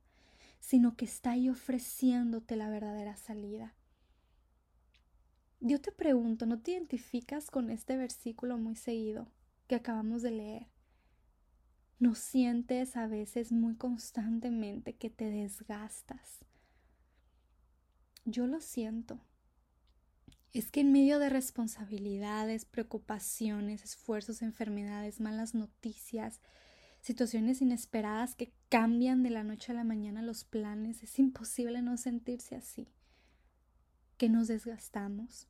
sino 0.61 0.97
que 0.97 1.05
está 1.05 1.33
ahí 1.33 1.49
ofreciéndote 1.49 2.55
la 2.55 2.71
verdadera 2.71 3.17
salida. 3.17 3.75
Yo 5.61 5.81
te 5.81 5.93
pregunto, 5.93 6.47
¿no 6.47 6.61
te 6.61 6.73
identificas 6.73 7.51
con 7.51 7.71
este 7.71 7.97
versículo 7.97 8.59
muy 8.59 8.77
seguido 8.77 9.29
que 9.67 9.75
acabamos 9.75 10.23
de 10.23 10.31
leer? 10.31 10.67
¿No 11.99 12.15
sientes 12.15 12.97
a 12.97 13.07
veces 13.07 13.53
muy 13.53 13.77
constantemente 13.77 14.95
que 14.95 15.09
te 15.09 15.31
desgastas? 15.31 16.45
Yo 18.25 18.47
lo 18.47 18.61
siento 18.61 19.21
es 20.53 20.71
que 20.71 20.81
en 20.81 20.93
medio 20.93 21.19
de 21.19 21.31
responsabilidades, 21.31 22.67
preocupaciones, 22.67 23.85
esfuerzos, 23.85 24.43
enfermedades, 24.43 25.19
malas 25.19 25.55
noticias, 25.55 26.41
situaciones 27.01 27.63
inesperadas 27.63 28.35
que 28.35 28.53
cambian 28.69 29.23
de 29.23 29.31
la 29.31 29.45
noche 29.45 29.73
a 29.73 29.75
la 29.75 29.85
mañana 29.85 30.21
los 30.21 30.45
planes, 30.45 31.03
es 31.03 31.19
imposible 31.19 31.81
no 31.81 31.97
sentirse 31.97 32.55
así, 32.55 32.93
que 34.19 34.29
nos 34.29 34.49
desgastamos. 34.49 35.49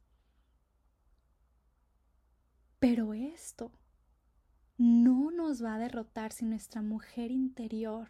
Pero 2.78 3.12
esto 3.12 3.72
no 4.78 5.30
nos 5.32 5.64
va 5.64 5.74
a 5.74 5.78
derrotar 5.78 6.32
si 6.32 6.44
nuestra 6.44 6.80
mujer 6.80 7.30
interior 7.30 8.08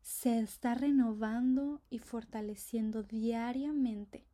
se 0.00 0.40
está 0.40 0.74
renovando 0.74 1.82
y 1.88 2.00
fortaleciendo 2.00 3.04
diariamente 3.04 4.26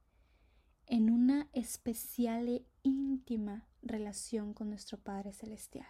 en 0.88 1.11
una 1.11 1.48
especial 1.53 2.48
e 2.48 2.66
íntima 2.83 3.66
relación 3.83 4.55
con 4.55 4.70
nuestro 4.70 4.98
Padre 4.98 5.33
Celestial. 5.33 5.87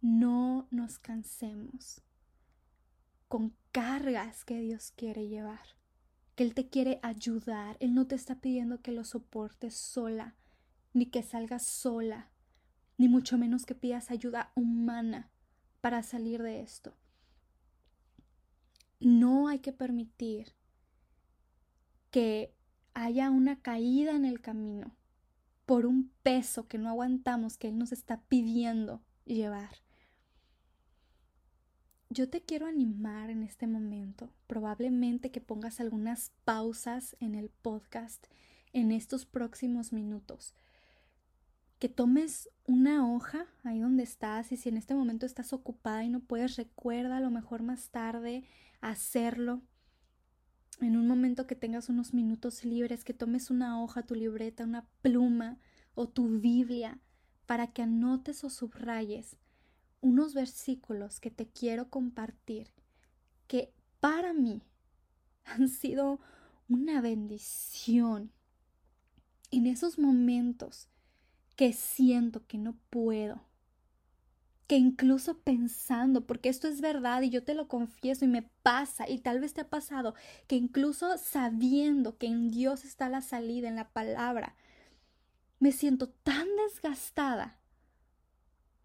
No 0.00 0.68
nos 0.70 0.98
cansemos 0.98 2.02
con 3.28 3.56
cargas 3.72 4.44
que 4.44 4.60
Dios 4.60 4.92
quiere 4.94 5.28
llevar, 5.28 5.76
que 6.34 6.44
Él 6.44 6.54
te 6.54 6.68
quiere 6.68 7.00
ayudar, 7.02 7.78
Él 7.80 7.94
no 7.94 8.06
te 8.06 8.14
está 8.14 8.40
pidiendo 8.40 8.82
que 8.82 8.92
lo 8.92 9.04
soportes 9.04 9.74
sola, 9.74 10.36
ni 10.92 11.06
que 11.06 11.22
salgas 11.22 11.66
sola, 11.66 12.30
ni 12.98 13.08
mucho 13.08 13.38
menos 13.38 13.64
que 13.64 13.74
pidas 13.74 14.10
ayuda 14.10 14.52
humana 14.54 15.30
para 15.80 16.02
salir 16.02 16.42
de 16.42 16.60
esto. 16.60 16.94
No 19.00 19.48
hay 19.48 19.60
que 19.60 19.72
permitir 19.72 20.54
que 22.10 22.54
haya 22.94 23.30
una 23.30 23.60
caída 23.60 24.12
en 24.12 24.24
el 24.24 24.40
camino 24.40 24.94
por 25.66 25.86
un 25.86 26.10
peso 26.22 26.68
que 26.68 26.78
no 26.78 26.88
aguantamos 26.88 27.56
que 27.56 27.68
Él 27.68 27.78
nos 27.78 27.92
está 27.92 28.20
pidiendo 28.28 29.02
llevar. 29.24 29.70
Yo 32.10 32.28
te 32.28 32.42
quiero 32.42 32.66
animar 32.66 33.30
en 33.30 33.42
este 33.42 33.66
momento, 33.66 34.28
probablemente 34.46 35.30
que 35.30 35.40
pongas 35.40 35.80
algunas 35.80 36.30
pausas 36.44 37.16
en 37.20 37.34
el 37.34 37.48
podcast 37.48 38.26
en 38.74 38.92
estos 38.92 39.24
próximos 39.24 39.94
minutos, 39.94 40.54
que 41.78 41.88
tomes 41.88 42.50
una 42.66 43.10
hoja 43.10 43.46
ahí 43.64 43.80
donde 43.80 44.02
estás 44.02 44.52
y 44.52 44.56
si 44.56 44.68
en 44.68 44.76
este 44.76 44.94
momento 44.94 45.24
estás 45.24 45.52
ocupada 45.54 46.04
y 46.04 46.10
no 46.10 46.20
puedes, 46.20 46.56
recuerda 46.56 47.16
a 47.16 47.20
lo 47.20 47.30
mejor 47.30 47.62
más 47.62 47.88
tarde 47.88 48.44
hacerlo. 48.82 49.62
En 50.82 50.96
un 50.96 51.06
momento 51.06 51.46
que 51.46 51.54
tengas 51.54 51.88
unos 51.88 52.12
minutos 52.12 52.64
libres, 52.64 53.04
que 53.04 53.14
tomes 53.14 53.50
una 53.50 53.82
hoja, 53.82 54.02
tu 54.02 54.14
libreta, 54.14 54.64
una 54.64 54.86
pluma 55.00 55.58
o 55.94 56.08
tu 56.08 56.40
Biblia 56.40 56.98
para 57.46 57.68
que 57.68 57.82
anotes 57.82 58.44
o 58.44 58.50
subrayes 58.50 59.36
unos 60.00 60.34
versículos 60.34 61.20
que 61.20 61.30
te 61.30 61.46
quiero 61.46 61.88
compartir 61.88 62.72
que 63.46 63.72
para 64.00 64.32
mí 64.32 64.62
han 65.44 65.68
sido 65.68 66.20
una 66.68 67.00
bendición 67.00 68.32
en 69.50 69.66
esos 69.66 69.98
momentos 69.98 70.88
que 71.56 71.72
siento 71.72 72.46
que 72.46 72.58
no 72.58 72.74
puedo, 72.90 73.42
que 74.72 74.78
incluso 74.78 75.38
pensando, 75.38 76.26
porque 76.26 76.48
esto 76.48 76.66
es 76.66 76.80
verdad 76.80 77.20
y 77.20 77.28
yo 77.28 77.44
te 77.44 77.52
lo 77.54 77.68
confieso 77.68 78.24
y 78.24 78.28
me 78.28 78.40
pasa 78.62 79.06
y 79.06 79.18
tal 79.18 79.38
vez 79.38 79.52
te 79.52 79.60
ha 79.60 79.68
pasado, 79.68 80.14
que 80.46 80.56
incluso 80.56 81.18
sabiendo 81.18 82.16
que 82.16 82.28
en 82.28 82.50
Dios 82.50 82.86
está 82.86 83.10
la 83.10 83.20
salida, 83.20 83.68
en 83.68 83.76
la 83.76 83.90
palabra, 83.90 84.56
me 85.58 85.72
siento 85.72 86.08
tan 86.08 86.48
desgastada 86.56 87.60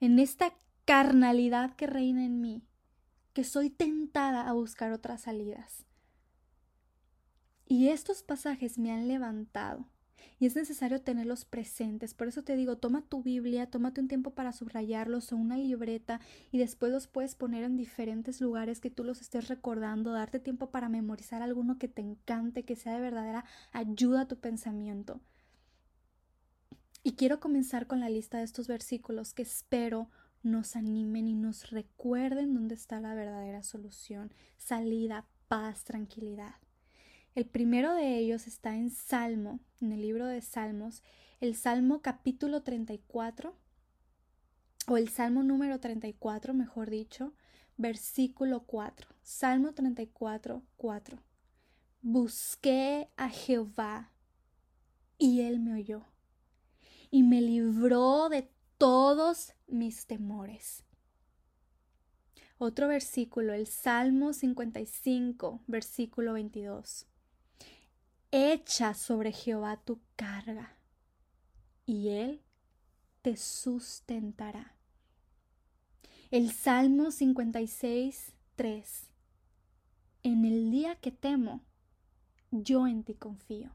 en 0.01 0.19
esta 0.19 0.53
carnalidad 0.83 1.73
que 1.77 1.87
reina 1.87 2.25
en 2.25 2.41
mí, 2.41 2.67
que 3.31 3.45
soy 3.45 3.69
tentada 3.69 4.45
a 4.45 4.51
buscar 4.51 4.91
otras 4.91 5.21
salidas. 5.21 5.85
Y 7.65 7.87
estos 7.87 8.23
pasajes 8.23 8.77
me 8.77 8.91
han 8.91 9.07
levantado 9.07 9.87
y 10.39 10.45
es 10.45 10.55
necesario 10.55 11.01
tenerlos 11.01 11.45
presentes. 11.45 12.13
Por 12.13 12.27
eso 12.27 12.43
te 12.43 12.55
digo, 12.55 12.77
toma 12.77 13.01
tu 13.01 13.23
Biblia, 13.23 13.69
tómate 13.69 14.01
un 14.01 14.07
tiempo 14.07 14.31
para 14.31 14.53
subrayarlos 14.53 15.31
o 15.31 15.37
una 15.37 15.57
libreta 15.57 16.19
y 16.51 16.57
después 16.57 16.91
los 16.91 17.07
puedes 17.07 17.35
poner 17.35 17.63
en 17.63 17.77
diferentes 17.77 18.41
lugares 18.41 18.79
que 18.79 18.89
tú 18.89 19.03
los 19.03 19.21
estés 19.21 19.47
recordando, 19.47 20.11
darte 20.11 20.39
tiempo 20.39 20.69
para 20.69 20.89
memorizar 20.89 21.41
alguno 21.41 21.77
que 21.77 21.87
te 21.87 22.01
encante, 22.01 22.63
que 22.63 22.75
sea 22.75 22.93
de 22.93 23.01
verdadera 23.01 23.45
ayuda 23.71 24.21
a 24.21 24.27
tu 24.27 24.37
pensamiento. 24.37 25.19
Y 27.03 27.13
quiero 27.13 27.39
comenzar 27.39 27.87
con 27.87 27.99
la 27.99 28.09
lista 28.09 28.39
de 28.39 28.43
estos 28.43 28.67
versículos 28.67 29.33
que 29.33 29.43
espero 29.43 30.09
nos 30.43 30.75
animen 30.75 31.27
y 31.27 31.35
nos 31.35 31.69
recuerden 31.69 32.53
dónde 32.53 32.75
está 32.75 32.99
la 32.99 33.13
verdadera 33.13 33.63
solución, 33.63 34.31
salida, 34.57 35.25
paz, 35.47 35.83
tranquilidad. 35.83 36.55
El 37.37 37.45
primero 37.45 37.93
de 37.93 38.17
ellos 38.17 38.47
está 38.47 38.75
en 38.75 38.89
Salmo, 38.89 39.59
en 39.79 39.91
el 39.91 40.01
libro 40.01 40.25
de 40.25 40.41
Salmos, 40.41 41.03
el 41.39 41.55
Salmo 41.55 42.01
capítulo 42.01 42.63
34, 42.63 43.55
o 44.87 44.97
el 44.97 45.09
Salmo 45.09 45.43
número 45.43 45.79
34, 45.79 46.55
mejor 46.55 46.89
dicho, 46.89 47.35
versículo 47.77 48.61
4. 48.61 49.07
Salmo 49.21 49.75
34, 49.75 50.63
4. 50.77 51.19
Busqué 52.01 53.07
a 53.17 53.29
Jehová 53.29 54.11
y 55.19 55.41
él 55.41 55.59
me 55.59 55.75
oyó 55.75 56.07
y 57.11 57.21
me 57.21 57.39
libró 57.41 58.29
de 58.29 58.49
todos 58.79 59.53
mis 59.67 60.07
temores. 60.07 60.83
Otro 62.57 62.87
versículo, 62.87 63.53
el 63.53 63.67
Salmo 63.67 64.33
55, 64.33 65.61
versículo 65.67 66.33
22. 66.33 67.05
Echa 68.31 68.93
sobre 68.93 69.31
Jehová 69.31 69.77
tu 69.77 70.01
carga, 70.17 70.75
y 71.85 72.09
él 72.09 72.41
te 73.21 73.37
sustentará. 73.37 74.75
El 76.29 76.51
Salmo 76.51 77.11
56, 77.11 78.33
3. 78.57 79.09
En 80.23 80.43
el 80.43 80.71
día 80.71 80.95
que 80.95 81.11
temo, 81.11 81.61
yo 82.51 82.85
en 82.85 83.05
ti 83.05 83.13
confío. 83.13 83.71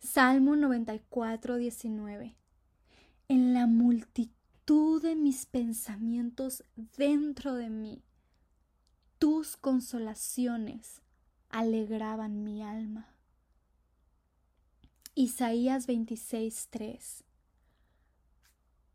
Salmo 0.00 0.56
94, 0.56 1.58
19. 1.58 2.36
En 3.28 3.54
la 3.54 3.68
multitud 3.68 5.00
de 5.00 5.14
mis 5.14 5.46
pensamientos 5.46 6.64
dentro 6.96 7.54
de 7.54 7.70
mí, 7.70 8.02
tus 9.20 9.56
consolaciones 9.56 11.03
alegraban 11.54 12.42
mi 12.42 12.64
alma. 12.64 13.06
Isaías 15.14 15.86
26, 15.86 16.66
3. 16.68 17.24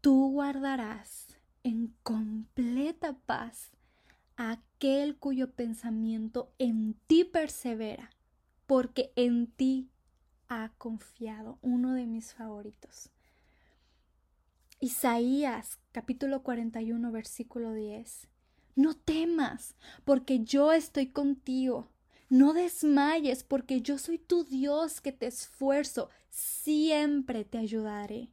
Tú 0.01 0.31
guardarás 0.33 1.37
en 1.63 1.95
completa 2.03 3.13
paz 3.25 3.71
aquel 4.35 5.17
cuyo 5.17 5.51
pensamiento 5.53 6.51
en 6.59 6.95
ti 7.07 7.23
persevera, 7.23 8.09
porque 8.67 9.13
en 9.15 9.47
ti 9.47 9.89
ha 10.49 10.73
confiado, 10.77 11.59
uno 11.61 11.93
de 11.93 12.07
mis 12.07 12.33
favoritos. 12.33 13.09
Isaías 14.81 15.79
capítulo 15.93 16.43
41 16.43 17.09
versículo 17.13 17.71
10. 17.71 18.27
No 18.75 18.95
temas, 18.95 19.75
porque 20.03 20.43
yo 20.43 20.73
estoy 20.73 21.07
contigo. 21.07 21.89
No 22.29 22.53
desmayes, 22.53 23.43
porque 23.43 23.81
yo 23.81 23.97
soy 23.97 24.19
tu 24.19 24.43
Dios 24.43 25.01
que 25.01 25.11
te 25.11 25.27
esfuerzo. 25.27 26.09
Siempre 26.29 27.43
te 27.43 27.57
ayudaré. 27.57 28.29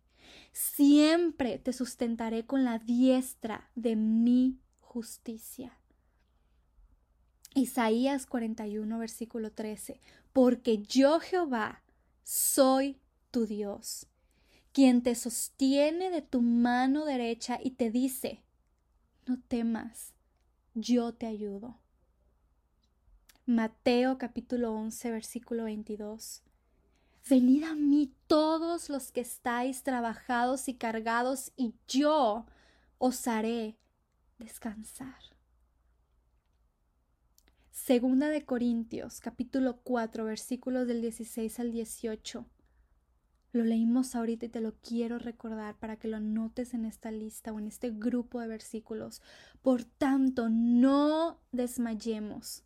Siempre 0.53 1.59
te 1.59 1.73
sustentaré 1.73 2.45
con 2.45 2.65
la 2.65 2.79
diestra 2.79 3.71
de 3.75 3.97
mi 3.97 4.59
justicia. 4.81 5.79
Isaías 7.55 8.27
41, 8.27 8.99
versículo 8.99 9.51
13. 9.51 9.99
Porque 10.33 10.83
yo 10.83 11.21
Jehová 11.21 11.83
soy 12.23 12.99
tu 13.31 13.47
Dios, 13.47 14.07
quien 14.73 15.03
te 15.03 15.15
sostiene 15.15 16.11
de 16.11 16.21
tu 16.21 16.43
mano 16.43 17.07
derecha 17.07 17.59
y 17.63 17.71
te 17.71 17.91
dice, 17.91 18.43
no 19.27 19.41
temas, 19.49 20.13
yo 20.75 21.15
te 21.15 21.27
ayudo. 21.27 21.79
Mateo 23.49 24.19
capítulo 24.19 24.73
11 24.73 25.13
versículo 25.13 25.65
22. 25.65 26.43
Venid 27.31 27.63
a 27.63 27.77
mí 27.77 28.13
todos 28.27 28.91
los 28.91 29.13
que 29.13 29.21
estáis 29.21 29.85
trabajados 29.85 30.69
y 30.69 30.75
cargados, 30.75 31.53
y 31.57 31.77
yo 31.87 32.45
os 32.99 33.29
haré 33.29 33.79
descansar. 34.39 35.15
Segunda 37.71 38.31
de 38.31 38.45
Corintios, 38.45 39.21
capítulo 39.21 39.77
4, 39.85 40.25
versículos 40.25 40.89
del 40.89 41.01
16 41.01 41.61
al 41.61 41.71
18. 41.71 42.45
Lo 43.53 43.63
leímos 43.63 44.17
ahorita 44.17 44.47
y 44.47 44.49
te 44.49 44.61
lo 44.61 44.75
quiero 44.81 45.21
recordar 45.21 45.79
para 45.79 45.97
que 46.01 46.09
lo 46.09 46.17
anotes 46.17 46.75
en 46.75 46.85
esta 46.85 47.13
lista 47.13 47.53
o 47.53 47.61
en 47.61 47.69
este 47.69 47.91
grupo 47.91 48.41
de 48.41 48.49
versículos. 48.49 49.23
Por 49.63 49.85
tanto, 49.85 50.49
no 50.49 51.39
desmayemos. 51.53 52.66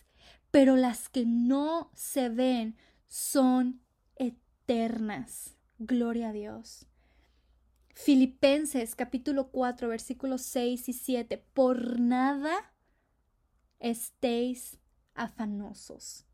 pero 0.51 0.75
las 0.75 1.07
que 1.09 1.25
no 1.25 1.89
se 1.95 2.29
ven 2.29 2.75
son 3.07 3.81
eternas. 4.15 5.55
Gloria 5.79 6.29
a 6.29 6.33
Dios. 6.33 6.85
Filipenses 7.95 8.95
capítulo 8.95 9.49
4 9.49 9.87
versículos 9.87 10.41
6 10.43 10.89
y 10.89 10.93
7. 10.93 11.37
Por 11.53 11.99
nada 11.99 12.73
estéis 13.79 14.77
afanosos, 15.15 16.25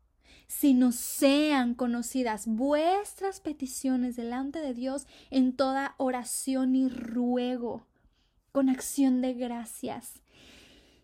sino 0.46 0.92
sean 0.92 1.74
conocidas 1.74 2.46
vuestras 2.46 3.40
peticiones 3.40 4.16
delante 4.16 4.60
de 4.60 4.74
Dios 4.74 5.06
en 5.30 5.54
toda 5.54 5.94
oración 5.98 6.74
y 6.74 6.88
ruego 6.88 7.86
con 8.52 8.68
acción 8.68 9.20
de 9.20 9.34
gracias. 9.34 10.22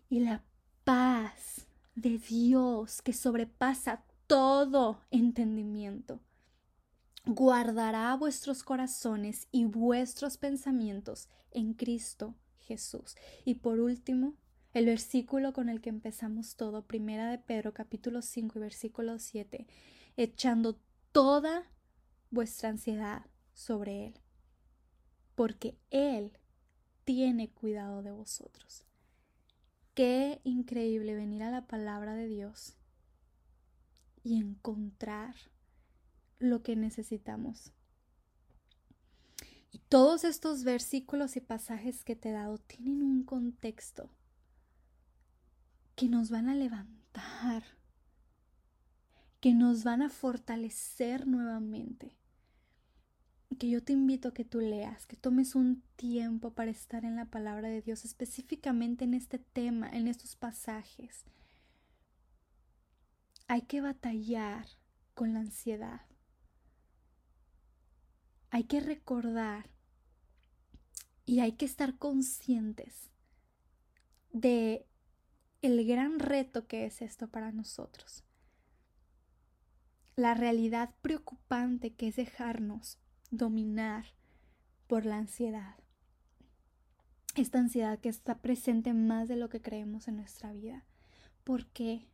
Y 0.09 0.19
la 0.19 0.43
paz 0.83 1.64
de 1.95 2.17
Dios 2.17 3.01
que 3.01 3.13
sobrepasa 3.13 4.03
todo 4.27 5.01
entendimiento 5.11 6.19
guardará 7.25 8.15
vuestros 8.15 8.63
corazones 8.63 9.47
y 9.51 9.65
vuestros 9.65 10.37
pensamientos 10.37 11.27
en 11.51 11.73
Cristo 11.73 12.35
Jesús. 12.59 13.15
Y 13.43 13.55
por 13.55 13.79
último, 13.79 14.35
el 14.73 14.85
versículo 14.85 15.53
con 15.53 15.69
el 15.69 15.81
que 15.81 15.89
empezamos 15.89 16.55
todo, 16.55 16.85
primera 16.85 17.29
de 17.29 17.39
Pedro 17.39 17.73
capítulo 17.73 18.21
5 18.21 18.59
y 18.59 18.61
versículo 18.61 19.19
7, 19.19 19.67
echando 20.17 20.79
toda 21.11 21.63
vuestra 22.29 22.69
ansiedad 22.69 23.25
sobre 23.53 24.07
Él, 24.07 24.19
porque 25.33 25.77
Él 25.89 26.37
tiene 27.05 27.49
cuidado 27.49 28.03
de 28.03 28.11
vosotros. 28.11 28.84
Qué 29.95 30.41
increíble 30.43 31.15
venir 31.15 31.41
a 31.41 31.51
la 31.51 31.67
palabra 31.67 32.15
de 32.15 32.27
Dios 32.27 32.75
y 34.23 34.37
encontrar 34.37 35.35
lo 36.37 36.63
que 36.63 36.75
necesitamos. 36.75 37.71
Y 39.71 39.79
todos 39.87 40.25
estos 40.25 40.65
versículos 40.65 41.37
y 41.37 41.39
pasajes 41.39 42.03
que 42.03 42.17
te 42.17 42.29
he 42.29 42.33
dado 42.33 42.57
tienen 42.57 43.03
un 43.03 43.23
contexto 43.23 44.09
que 45.95 46.09
nos 46.09 46.29
van 46.29 46.49
a 46.49 46.55
levantar, 46.55 47.63
que 49.39 49.53
nos 49.53 49.85
van 49.85 50.01
a 50.01 50.09
fortalecer 50.09 51.25
nuevamente. 51.25 52.17
Que 53.57 53.69
yo 53.69 53.83
te 53.83 53.93
invito 53.93 54.29
a 54.29 54.33
que 54.33 54.45
tú 54.45 54.59
leas, 54.59 55.05
que 55.05 55.15
tomes 55.15 55.55
un 55.55 55.81
tiempo 55.95 56.51
para 56.51 56.71
estar 56.71 57.05
en 57.05 57.15
la 57.15 57.25
palabra 57.25 57.69
de 57.69 57.81
Dios, 57.81 58.05
específicamente 58.05 59.05
en 59.05 59.13
este 59.13 59.39
tema, 59.39 59.89
en 59.89 60.07
estos 60.07 60.35
pasajes. 60.35 61.23
Hay 63.47 63.61
que 63.61 63.81
batallar 63.81 64.65
con 65.13 65.33
la 65.33 65.39
ansiedad 65.39 66.01
hay 68.55 68.63
que 68.63 68.79
recordar 68.79 69.69
y 71.25 71.41
hay 71.41 71.57
que 71.57 71.65
estar 71.65 71.97
conscientes 71.97 73.09
de 74.31 74.87
el 75.61 75.85
gran 75.85 76.19
reto 76.19 76.65
que 76.65 76.85
es 76.85 77.01
esto 77.01 77.27
para 77.27 77.51
nosotros. 77.51 78.23
La 80.15 80.35
realidad 80.35 80.95
preocupante 81.01 81.93
que 81.93 82.07
es 82.07 82.15
dejarnos 82.15 82.97
dominar 83.31 84.05
por 84.87 85.05
la 85.05 85.17
ansiedad. 85.17 85.75
Esta 87.35 87.59
ansiedad 87.59 87.99
que 87.99 88.09
está 88.09 88.39
presente 88.39 88.93
más 88.93 89.27
de 89.27 89.35
lo 89.35 89.49
que 89.49 89.61
creemos 89.61 90.07
en 90.07 90.17
nuestra 90.17 90.53
vida. 90.53 90.85
¿Por 91.43 91.67
qué? 91.67 92.07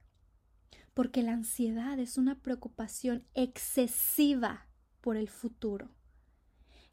Porque 0.94 1.22
la 1.22 1.34
ansiedad 1.34 2.00
es 2.00 2.18
una 2.18 2.42
preocupación 2.42 3.26
excesiva 3.34 4.68
por 5.00 5.18
el 5.18 5.30
futuro 5.30 5.90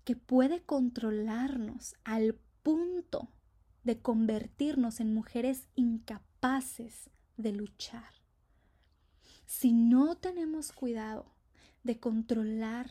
que 0.04 0.16
puede 0.16 0.62
controlarnos 0.62 1.94
al 2.02 2.38
punto 2.62 3.30
de 3.84 4.00
convertirnos 4.00 5.00
en 5.00 5.12
mujeres 5.12 5.68
incapaces 5.74 7.10
de 7.36 7.52
luchar. 7.52 8.10
Si 9.44 9.72
no 9.72 10.16
tenemos 10.16 10.72
cuidado 10.72 11.34
de 11.82 12.00
controlar 12.00 12.90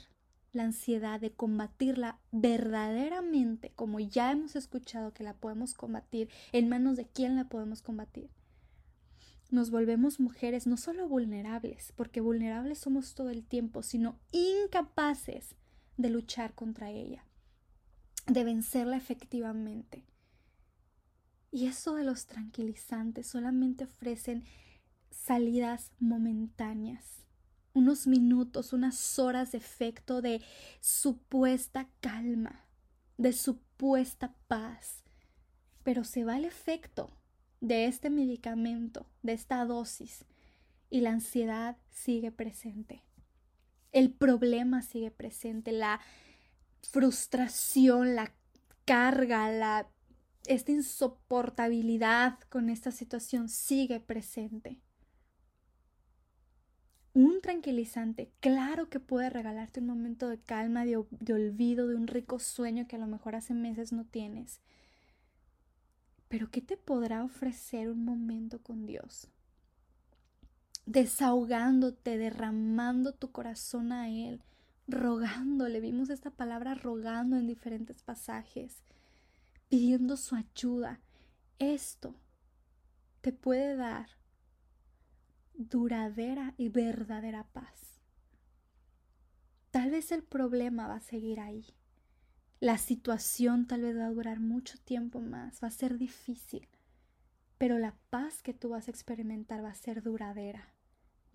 la 0.57 0.63
ansiedad, 0.63 1.21
de 1.21 1.31
combatirla 1.31 2.19
verdaderamente, 2.31 3.71
como 3.75 3.99
ya 3.99 4.31
hemos 4.31 4.55
escuchado 4.55 5.13
que 5.13 5.23
la 5.23 5.33
podemos 5.33 5.73
combatir, 5.73 6.29
en 6.51 6.67
manos 6.67 6.97
de 6.97 7.07
quién 7.07 7.35
la 7.35 7.45
podemos 7.45 7.81
combatir, 7.81 8.29
nos 9.49 9.71
volvemos 9.71 10.19
mujeres 10.19 10.67
no 10.67 10.75
solo 10.75 11.07
vulnerables, 11.07 11.93
porque 11.95 12.19
vulnerables 12.19 12.79
somos 12.79 13.15
todo 13.15 13.29
el 13.29 13.45
tiempo, 13.45 13.81
sino 13.81 14.19
incapaces 14.31 15.55
de 15.95 16.09
luchar 16.09 16.53
contra 16.53 16.91
ella, 16.91 17.25
de 18.25 18.43
vencerla 18.43 18.97
efectivamente. 18.97 20.05
Y 21.49 21.67
eso 21.67 21.95
de 21.95 22.03
los 22.03 22.25
tranquilizantes 22.25 23.27
solamente 23.27 23.85
ofrecen 23.85 24.43
salidas 25.09 25.91
momentáneas, 25.99 27.23
unos 27.77 28.07
minutos, 28.07 28.73
unas 28.73 29.19
horas 29.19 29.51
de 29.51 29.59
efecto 29.59 30.21
de 30.21 30.41
supuesta 30.79 31.87
calma, 32.01 32.65
de 33.17 33.33
supuesta 33.33 34.33
paz. 34.47 35.03
Pero 35.83 36.03
se 36.03 36.23
va 36.23 36.37
el 36.37 36.45
efecto 36.45 37.09
de 37.61 37.85
este 37.85 38.09
medicamento, 38.09 39.05
de 39.23 39.33
esta 39.33 39.63
dosis, 39.65 40.25
y 40.89 41.01
la 41.01 41.11
ansiedad 41.11 41.77
sigue 41.89 42.31
presente 42.31 43.07
el 43.91 44.11
problema 44.11 44.81
sigue 44.81 45.11
presente, 45.11 45.71
la 45.71 45.99
frustración, 46.81 48.15
la 48.15 48.31
carga, 48.85 49.51
la 49.51 49.87
esta 50.45 50.71
insoportabilidad 50.71 52.39
con 52.49 52.69
esta 52.69 52.91
situación 52.91 53.49
sigue 53.49 53.99
presente. 53.99 54.79
Un 57.17 57.41
tranquilizante, 57.41 58.31
claro 58.41 58.91
que 58.91 58.99
puede 58.99 59.31
regalarte 59.31 59.79
un 59.79 59.87
momento 59.87 60.29
de 60.29 60.37
calma, 60.37 60.85
de, 60.85 60.97
olvido, 61.33 61.87
de 61.87 61.95
un 61.95 62.05
rico 62.05 62.37
sueño 62.37 62.87
que 62.87 62.95
a 62.95 62.99
lo 62.99 63.07
mejor 63.07 63.33
hace 63.33 63.55
meses 63.55 63.91
no 63.91 64.05
tienes. 64.05 64.61
Pero 66.27 66.51
¿qué 66.51 66.61
te 66.61 66.77
podrá 66.77 67.23
ofrecer 67.23 67.89
un 67.89 68.05
momento 68.05 68.61
con 68.61 68.85
Dios? 68.85 69.31
desahogándote, 70.85 72.19
derramando 72.19 73.13
tu 73.13 73.31
corazón 73.31 73.91
a 73.91 74.09
Él, 74.09 74.43
rogándole. 74.87 75.79
Vimos 75.79 76.11
esta 76.11 76.29
palabra 76.29 76.75
rogando 76.75 77.35
en 77.35 77.47
diferentes 77.47 78.03
pasajes, 78.03 78.83
pidiendo 79.69 80.17
su 80.17 80.35
ayuda. 80.35 81.01
Esto 81.57 82.13
te 83.21 83.33
puede 83.33 83.75
dar 83.75 84.07
duradera 85.57 86.53
y 86.57 86.69
verdadera 86.69 87.43
paz. 87.51 87.99
Tal 89.71 89.91
vez 89.91 90.11
el 90.11 90.23
problema 90.23 90.87
va 90.87 90.95
a 90.95 91.01
seguir 91.01 91.39
ahí. 91.39 91.65
La 92.59 92.77
situación 92.77 93.67
tal 93.67 93.81
vez 93.81 93.97
va 93.97 94.05
a 94.05 94.11
durar 94.11 94.39
mucho 94.39 94.77
tiempo 94.79 95.19
más, 95.19 95.61
va 95.61 95.67
a 95.67 95.71
ser 95.71 95.97
difícil, 95.97 96.67
pero 97.57 97.77
la 97.77 97.95
paz 98.09 98.41
que 98.41 98.53
tú 98.53 98.69
vas 98.69 98.87
a 98.87 98.91
experimentar 98.91 99.63
va 99.63 99.69
a 99.69 99.75
ser 99.75 100.01
duradera 100.01 100.73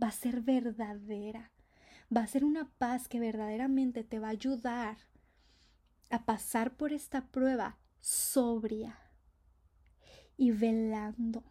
va 0.02 0.08
a 0.08 0.12
ser 0.12 0.40
verdadera, 0.40 1.52
va 2.14 2.22
a 2.22 2.26
ser 2.26 2.44
una 2.44 2.68
paz 2.78 3.08
que 3.08 3.20
verdaderamente 3.20 4.02
te 4.02 4.18
va 4.18 4.28
a 4.28 4.32
ayudar 4.32 4.96
a 6.10 6.24
pasar 6.24 6.76
por 6.76 6.92
esta 6.92 7.26
prueba 7.28 7.78
sobria 8.00 8.98
y 10.36 10.50
velando 10.50 11.44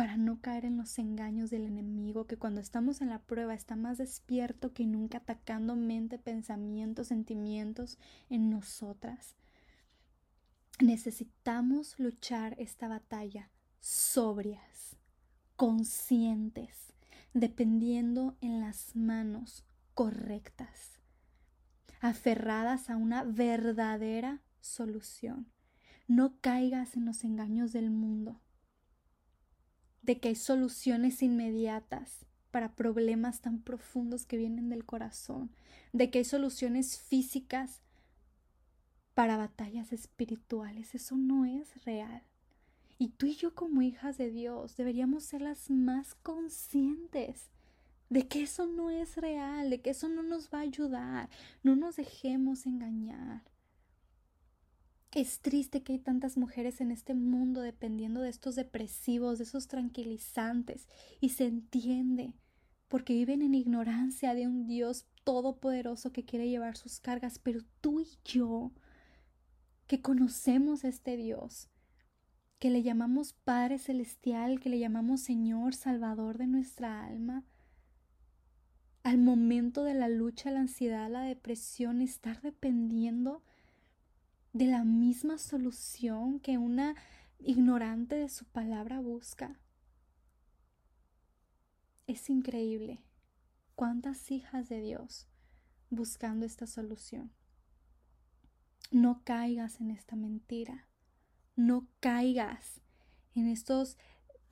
para 0.00 0.16
no 0.16 0.40
caer 0.40 0.64
en 0.64 0.78
los 0.78 0.98
engaños 0.98 1.50
del 1.50 1.66
enemigo 1.66 2.26
que 2.26 2.38
cuando 2.38 2.62
estamos 2.62 3.02
en 3.02 3.10
la 3.10 3.18
prueba 3.18 3.52
está 3.52 3.76
más 3.76 3.98
despierto 3.98 4.72
que 4.72 4.86
nunca 4.86 5.18
atacando 5.18 5.76
mente, 5.76 6.18
pensamientos, 6.18 7.08
sentimientos 7.08 7.98
en 8.30 8.48
nosotras. 8.48 9.34
Necesitamos 10.80 11.98
luchar 11.98 12.56
esta 12.58 12.88
batalla 12.88 13.50
sobrias, 13.80 14.96
conscientes, 15.56 16.94
dependiendo 17.34 18.38
en 18.40 18.62
las 18.62 18.96
manos 18.96 19.66
correctas, 19.92 20.98
aferradas 22.00 22.88
a 22.88 22.96
una 22.96 23.22
verdadera 23.22 24.40
solución. 24.62 25.52
No 26.08 26.40
caigas 26.40 26.96
en 26.96 27.04
los 27.04 27.22
engaños 27.22 27.74
del 27.74 27.90
mundo, 27.90 28.40
de 30.02 30.18
que 30.18 30.28
hay 30.28 30.34
soluciones 30.34 31.22
inmediatas 31.22 32.26
para 32.50 32.74
problemas 32.74 33.40
tan 33.40 33.60
profundos 33.60 34.26
que 34.26 34.36
vienen 34.36 34.68
del 34.68 34.84
corazón, 34.84 35.50
de 35.92 36.10
que 36.10 36.18
hay 36.18 36.24
soluciones 36.24 36.98
físicas 36.98 37.80
para 39.14 39.36
batallas 39.36 39.92
espirituales. 39.92 40.94
Eso 40.94 41.16
no 41.16 41.44
es 41.44 41.84
real. 41.84 42.22
Y 42.98 43.08
tú 43.08 43.26
y 43.26 43.34
yo 43.34 43.54
como 43.54 43.82
hijas 43.82 44.18
de 44.18 44.30
Dios 44.30 44.76
deberíamos 44.76 45.24
ser 45.24 45.42
las 45.42 45.70
más 45.70 46.14
conscientes 46.14 47.50
de 48.10 48.26
que 48.26 48.42
eso 48.42 48.66
no 48.66 48.90
es 48.90 49.16
real, 49.16 49.70
de 49.70 49.80
que 49.80 49.90
eso 49.90 50.08
no 50.08 50.22
nos 50.22 50.50
va 50.50 50.58
a 50.58 50.62
ayudar. 50.62 51.30
No 51.62 51.76
nos 51.76 51.96
dejemos 51.96 52.66
engañar. 52.66 53.42
Es 55.12 55.40
triste 55.40 55.82
que 55.82 55.94
hay 55.94 55.98
tantas 55.98 56.36
mujeres 56.36 56.80
en 56.80 56.92
este 56.92 57.14
mundo 57.14 57.62
dependiendo 57.62 58.20
de 58.20 58.28
estos 58.28 58.54
depresivos, 58.54 59.38
de 59.38 59.44
esos 59.44 59.66
tranquilizantes, 59.66 60.86
y 61.20 61.30
se 61.30 61.46
entiende, 61.46 62.32
porque 62.86 63.14
viven 63.14 63.42
en 63.42 63.54
ignorancia 63.54 64.34
de 64.34 64.46
un 64.46 64.68
Dios 64.68 65.06
todopoderoso 65.24 66.12
que 66.12 66.24
quiere 66.24 66.48
llevar 66.48 66.76
sus 66.76 67.00
cargas, 67.00 67.40
pero 67.40 67.60
tú 67.80 68.00
y 68.00 68.06
yo 68.24 68.70
que 69.88 70.00
conocemos 70.00 70.84
a 70.84 70.88
este 70.88 71.16
Dios, 71.16 71.68
que 72.60 72.70
le 72.70 72.84
llamamos 72.84 73.32
Padre 73.32 73.78
Celestial, 73.78 74.60
que 74.60 74.68
le 74.68 74.78
llamamos 74.78 75.22
Señor, 75.22 75.74
Salvador 75.74 76.38
de 76.38 76.46
nuestra 76.46 77.04
alma, 77.04 77.42
al 79.02 79.18
momento 79.18 79.82
de 79.82 79.94
la 79.94 80.08
lucha, 80.08 80.52
la 80.52 80.60
ansiedad, 80.60 81.10
la 81.10 81.22
depresión, 81.22 82.00
estar 82.00 82.40
dependiendo 82.42 83.42
de 84.52 84.66
la 84.66 84.84
misma 84.84 85.38
solución 85.38 86.40
que 86.40 86.58
una 86.58 86.96
ignorante 87.38 88.16
de 88.16 88.28
su 88.28 88.44
palabra 88.46 89.00
busca. 89.00 89.60
Es 92.06 92.28
increíble 92.28 93.00
cuántas 93.76 94.30
hijas 94.30 94.68
de 94.68 94.80
Dios 94.80 95.28
buscando 95.88 96.44
esta 96.44 96.66
solución. 96.66 97.32
No 98.90 99.22
caigas 99.24 99.80
en 99.80 99.90
esta 99.90 100.16
mentira. 100.16 100.88
No 101.54 101.86
caigas 102.00 102.80
en 103.34 103.46
estos 103.46 103.96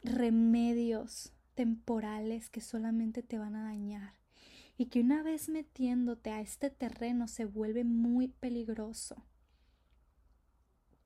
remedios 0.03 1.33
temporales 1.55 2.51
que 2.51 2.61
solamente 2.61 3.23
te 3.25 3.39
van 3.39 3.57
a 3.57 3.65
dañar 3.65 4.15
y 4.77 4.87
que 4.87 5.01
una 5.01 5.25
vez 5.25 5.49
metiéndote 5.49 6.31
a 6.31 6.41
este 6.41 6.71
terreno 6.71 7.27
se 7.27 7.45
vuelve 7.47 7.83
muy 7.83 8.29
peligroso 8.29 9.28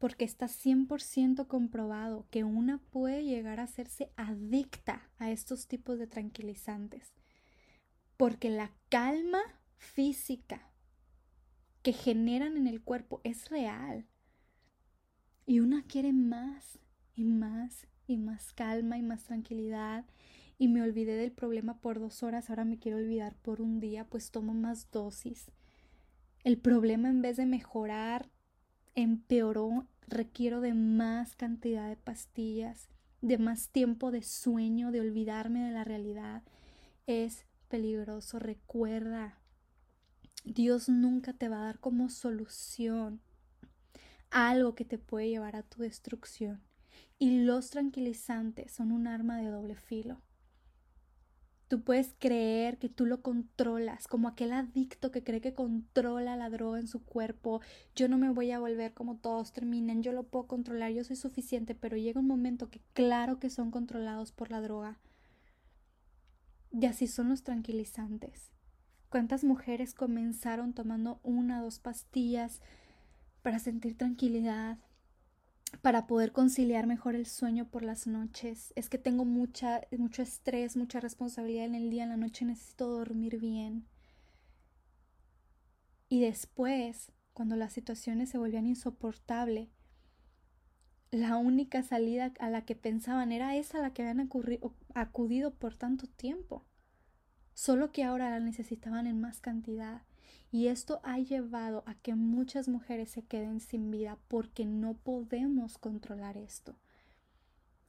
porque 0.03 0.25
está 0.25 0.49
100% 0.49 1.47
comprobado 1.47 2.27
que 2.33 2.43
una 2.43 2.79
puede 2.91 3.23
llegar 3.23 3.61
a 3.61 3.63
hacerse 3.63 4.11
adicta 4.17 5.09
a 5.21 5.31
estos 5.31 5.69
tipos 5.69 5.97
de 6.01 6.09
tranquilizantes, 6.09 7.15
porque 8.17 8.51
la 8.51 8.73
calma 8.89 9.39
física 9.77 10.73
que 11.83 11.93
generan 11.93 12.57
en 12.57 12.67
el 12.67 12.83
cuerpo 12.83 13.21
es 13.23 13.49
real. 13.49 14.09
Y 15.47 15.61
una 15.61 15.85
quiere 15.85 16.13
más 16.13 16.81
y 17.15 17.23
más 17.23 17.87
y 18.09 18.17
más 18.17 18.53
calma 18.53 18.99
y 18.99 19.03
más 19.03 19.23
tranquilidad. 19.23 20.05
Y 20.59 20.67
me 20.67 20.83
olvidé 20.83 21.15
del 21.15 21.31
problema 21.31 21.79
por 21.79 22.01
dos 22.01 22.25
horas, 22.25 22.51
ahora 22.51 22.65
me 22.65 22.81
quiero 22.81 22.99
olvidar 22.99 23.37
por 23.37 23.61
un 23.61 23.79
día, 23.79 24.05
pues 24.09 24.33
tomo 24.33 24.53
más 24.53 24.91
dosis. 24.91 25.53
El 26.43 26.59
problema 26.59 27.09
en 27.09 27.23
vez 27.23 27.37
de 27.37 27.47
mejorar, 27.47 28.29
empeoró, 28.97 29.87
requiero 30.07 30.61
de 30.61 30.75
más 30.75 31.37
cantidad 31.37 31.89
de 31.89 31.97
pastillas, 31.97 32.89
de 33.21 33.39
más 33.39 33.69
tiempo 33.69 34.11
de 34.11 34.23
sueño, 34.23 34.93
de 34.93 35.01
olvidarme 35.01 35.65
de 35.65 35.73
la 35.73 35.85
realidad. 35.85 36.43
Es 37.07 37.47
peligroso, 37.69 38.39
recuerda, 38.39 39.39
Dios 40.45 40.89
nunca 40.89 41.33
te 41.33 41.49
va 41.49 41.61
a 41.61 41.65
dar 41.65 41.79
como 41.79 42.09
solución 42.11 43.21
algo 44.31 44.75
que 44.75 44.85
te 44.85 44.99
puede 44.99 45.29
llevar 45.29 45.57
a 45.57 45.63
tu 45.63 45.83
destrucción. 45.83 46.63
Y 47.19 47.45
los 47.45 47.71
tranquilizantes 47.71 48.73
son 48.73 48.91
un 48.91 49.07
arma 49.07 49.39
de 49.39 49.49
doble 49.49 49.77
filo. 49.77 50.21
Tú 51.73 51.81
puedes 51.81 52.15
creer 52.19 52.77
que 52.77 52.91
tú 52.91 53.07
lo 53.07 53.23
controlas, 53.23 54.07
como 54.07 54.29
aquel 54.29 54.53
adicto 54.53 55.11
que 55.11 55.25
cree 55.25 55.41
que 55.41 55.55
controla 55.55 56.37
la 56.37 56.51
droga 56.51 56.79
en 56.79 56.87
su 56.87 57.03
cuerpo. 57.03 57.63
Yo 57.97 58.09
no 58.09 58.19
me 58.19 58.29
voy 58.29 58.51
a 58.51 58.59
volver 58.59 58.93
como 58.93 59.17
todos 59.17 59.55
terminan, 59.55 60.03
yo 60.03 60.13
lo 60.13 60.25
puedo 60.25 60.47
controlar, 60.47 60.93
yo 60.93 61.03
soy 61.03 61.17
suficiente, 61.17 61.75
pero 61.75 61.97
llega 61.97 62.21
un 62.21 62.27
momento 62.27 62.69
que 62.69 62.83
claro 62.93 63.39
que 63.39 63.49
son 63.49 63.71
controlados 63.71 64.33
por 64.33 64.51
la 64.51 64.61
droga. 64.61 64.99
Y 66.73 66.85
así 66.85 67.07
son 67.07 67.31
los 67.31 67.43
tranquilizantes. 67.43 68.51
¿Cuántas 69.09 69.43
mujeres 69.43 69.95
comenzaron 69.95 70.75
tomando 70.75 71.21
una 71.23 71.63
o 71.63 71.65
dos 71.65 71.79
pastillas 71.79 72.61
para 73.41 73.59
sentir 73.59 73.97
tranquilidad, 73.97 74.77
para 75.81 76.07
poder 76.07 76.33
conciliar 76.33 76.87
mejor 76.87 77.15
el 77.15 77.27
sueño 77.27 77.69
por 77.69 77.83
las 77.83 78.07
noches? 78.07 78.73
Es 78.77 78.89
que 78.89 78.99
tengo 78.99 79.25
mucha, 79.25 79.83
mucho 79.97 80.23
estrés, 80.23 80.77
mucha 80.77 81.01
responsabilidad 81.01 81.65
en 81.65 81.75
el 81.75 81.91
día, 81.91 82.05
en 82.05 82.11
la 82.11 82.17
noche 82.17 82.45
necesito 82.45 82.89
dormir 82.89 83.39
bien. 83.39 83.87
Y 86.09 86.21
después, 86.21 87.11
cuando 87.33 87.57
las 87.57 87.73
situaciones 87.73 88.29
se 88.29 88.39
volvían 88.39 88.67
insoportables, 88.67 89.69
la 91.11 91.37
única 91.37 91.83
salida 91.83 92.33
a 92.39 92.51
la 92.51 92.65
que 92.65 92.75
pensaban 92.75 93.33
era 93.33 93.57
esa 93.57 93.79
a 93.79 93.83
la 93.83 93.93
que 93.93 94.03
habían 94.03 94.29
acudido 94.95 95.55
por 95.55 95.75
tanto 95.75 96.07
tiempo 96.07 96.67
solo 97.55 97.93
que 97.93 98.05
ahora 98.05 98.31
la 98.31 98.41
necesitaban 98.41 99.07
en 99.07 99.21
más 99.21 99.41
cantidad. 99.41 100.03
Y 100.51 100.69
esto 100.69 101.01
ha 101.03 101.19
llevado 101.19 101.83
a 101.87 101.95
que 101.95 102.15
muchas 102.15 102.69
mujeres 102.69 103.11
se 103.11 103.23
queden 103.23 103.61
sin 103.61 103.91
vida 103.91 104.19
porque 104.29 104.67
no 104.67 104.95
podemos 104.95 105.79
controlar 105.79 106.37
esto. 106.37 106.77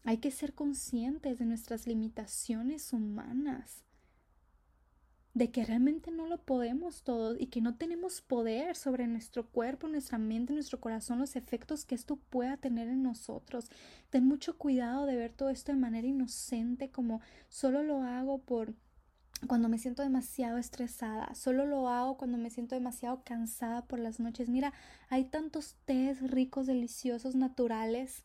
Hay 0.05 0.17
que 0.17 0.31
ser 0.31 0.53
conscientes 0.53 1.39
de 1.39 1.45
nuestras 1.45 1.87
limitaciones 1.87 2.91
humanas, 2.93 3.83
de 5.33 5.49
que 5.49 5.65
realmente 5.65 6.11
no 6.11 6.27
lo 6.27 6.37
podemos 6.37 7.03
todo 7.03 7.35
y 7.37 7.47
que 7.47 7.61
no 7.61 7.75
tenemos 7.75 8.21
poder 8.21 8.75
sobre 8.75 9.07
nuestro 9.07 9.47
cuerpo, 9.47 9.87
nuestra 9.87 10.17
mente, 10.17 10.53
nuestro 10.53 10.79
corazón, 10.79 11.19
los 11.19 11.35
efectos 11.35 11.85
que 11.85 11.95
esto 11.95 12.17
pueda 12.17 12.57
tener 12.57 12.87
en 12.87 13.01
nosotros. 13.01 13.69
Ten 14.09 14.25
mucho 14.25 14.57
cuidado 14.57 15.05
de 15.05 15.15
ver 15.15 15.33
todo 15.33 15.49
esto 15.49 15.71
de 15.71 15.79
manera 15.79 16.07
inocente, 16.07 16.91
como 16.91 17.21
solo 17.49 17.81
lo 17.81 18.03
hago 18.03 18.39
por 18.39 18.75
cuando 19.47 19.69
me 19.69 19.77
siento 19.77 20.03
demasiado 20.03 20.57
estresada, 20.57 21.33
solo 21.35 21.65
lo 21.65 21.89
hago 21.89 22.17
cuando 22.17 22.37
me 22.37 22.49
siento 22.49 22.75
demasiado 22.75 23.23
cansada 23.23 23.85
por 23.85 23.99
las 23.99 24.19
noches. 24.19 24.49
Mira, 24.49 24.73
hay 25.09 25.25
tantos 25.25 25.75
tés 25.85 26.21
ricos, 26.21 26.67
deliciosos, 26.67 27.35
naturales, 27.35 28.23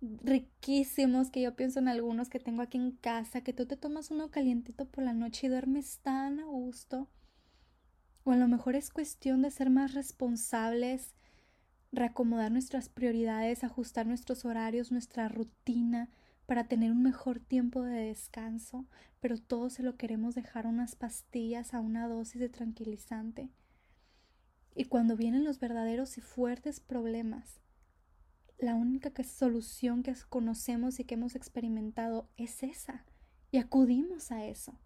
riquísimos 0.00 1.30
que 1.30 1.42
yo 1.42 1.54
pienso 1.54 1.78
en 1.78 1.88
algunos 1.88 2.28
que 2.28 2.40
tengo 2.40 2.62
aquí 2.62 2.78
en 2.78 2.92
casa, 2.92 3.42
que 3.42 3.52
tú 3.52 3.66
te 3.66 3.76
tomas 3.76 4.10
uno 4.10 4.30
calientito 4.30 4.86
por 4.86 5.04
la 5.04 5.12
noche 5.12 5.46
y 5.46 5.50
duermes 5.50 5.98
tan 5.98 6.40
a 6.40 6.44
gusto. 6.44 7.08
O 8.24 8.32
a 8.32 8.36
lo 8.36 8.48
mejor 8.48 8.76
es 8.76 8.90
cuestión 8.90 9.42
de 9.42 9.50
ser 9.50 9.70
más 9.70 9.94
responsables, 9.94 11.14
reacomodar 11.92 12.52
nuestras 12.52 12.88
prioridades, 12.88 13.64
ajustar 13.64 14.06
nuestros 14.06 14.44
horarios, 14.44 14.92
nuestra 14.92 15.28
rutina, 15.28 16.08
para 16.50 16.64
tener 16.64 16.90
un 16.90 17.00
mejor 17.00 17.38
tiempo 17.38 17.84
de 17.84 18.06
descanso, 18.06 18.84
pero 19.20 19.38
todo 19.38 19.70
se 19.70 19.84
lo 19.84 19.96
queremos 19.96 20.34
dejar 20.34 20.66
unas 20.66 20.96
pastillas 20.96 21.74
a 21.74 21.78
una 21.78 22.08
dosis 22.08 22.40
de 22.40 22.48
tranquilizante. 22.48 23.50
Y 24.74 24.86
cuando 24.86 25.16
vienen 25.16 25.44
los 25.44 25.60
verdaderos 25.60 26.18
y 26.18 26.20
fuertes 26.20 26.80
problemas, 26.80 27.60
la 28.58 28.74
única 28.74 29.12
solución 29.22 30.02
que 30.02 30.12
conocemos 30.28 30.98
y 30.98 31.04
que 31.04 31.14
hemos 31.14 31.36
experimentado 31.36 32.28
es 32.36 32.64
esa, 32.64 33.06
y 33.52 33.58
acudimos 33.58 34.32
a 34.32 34.44
eso. 34.44 34.76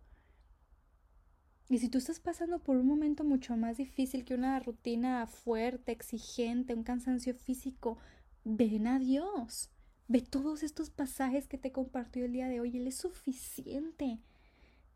Y 1.71 1.79
si 1.79 1.89
tú 1.89 1.97
estás 1.97 2.21
pasando 2.21 2.59
por 2.59 2.77
un 2.77 2.87
momento 2.87 3.25
mucho 3.25 3.57
más 3.57 3.79
difícil 3.79 4.27
que 4.27 4.35
una 4.35 4.61
rutina 4.61 5.27
fuerte, 5.27 5.93
exigente, 5.93 6.75
un 6.75 6.85
cansancio 6.85 7.35
físico, 7.35 7.97
ven 8.45 8.87
a 8.87 8.99
Dios. 8.99 9.71
Ve 10.07 10.21
todos 10.21 10.63
estos 10.63 10.91
pasajes 10.91 11.49
que 11.49 11.59
te 11.59 11.73
compartió 11.73 12.25
el 12.25 12.33
día 12.33 12.49
de 12.49 12.61
hoy. 12.61 12.77
Él 12.77 12.87
es 12.87 12.97
suficiente. 12.97 14.21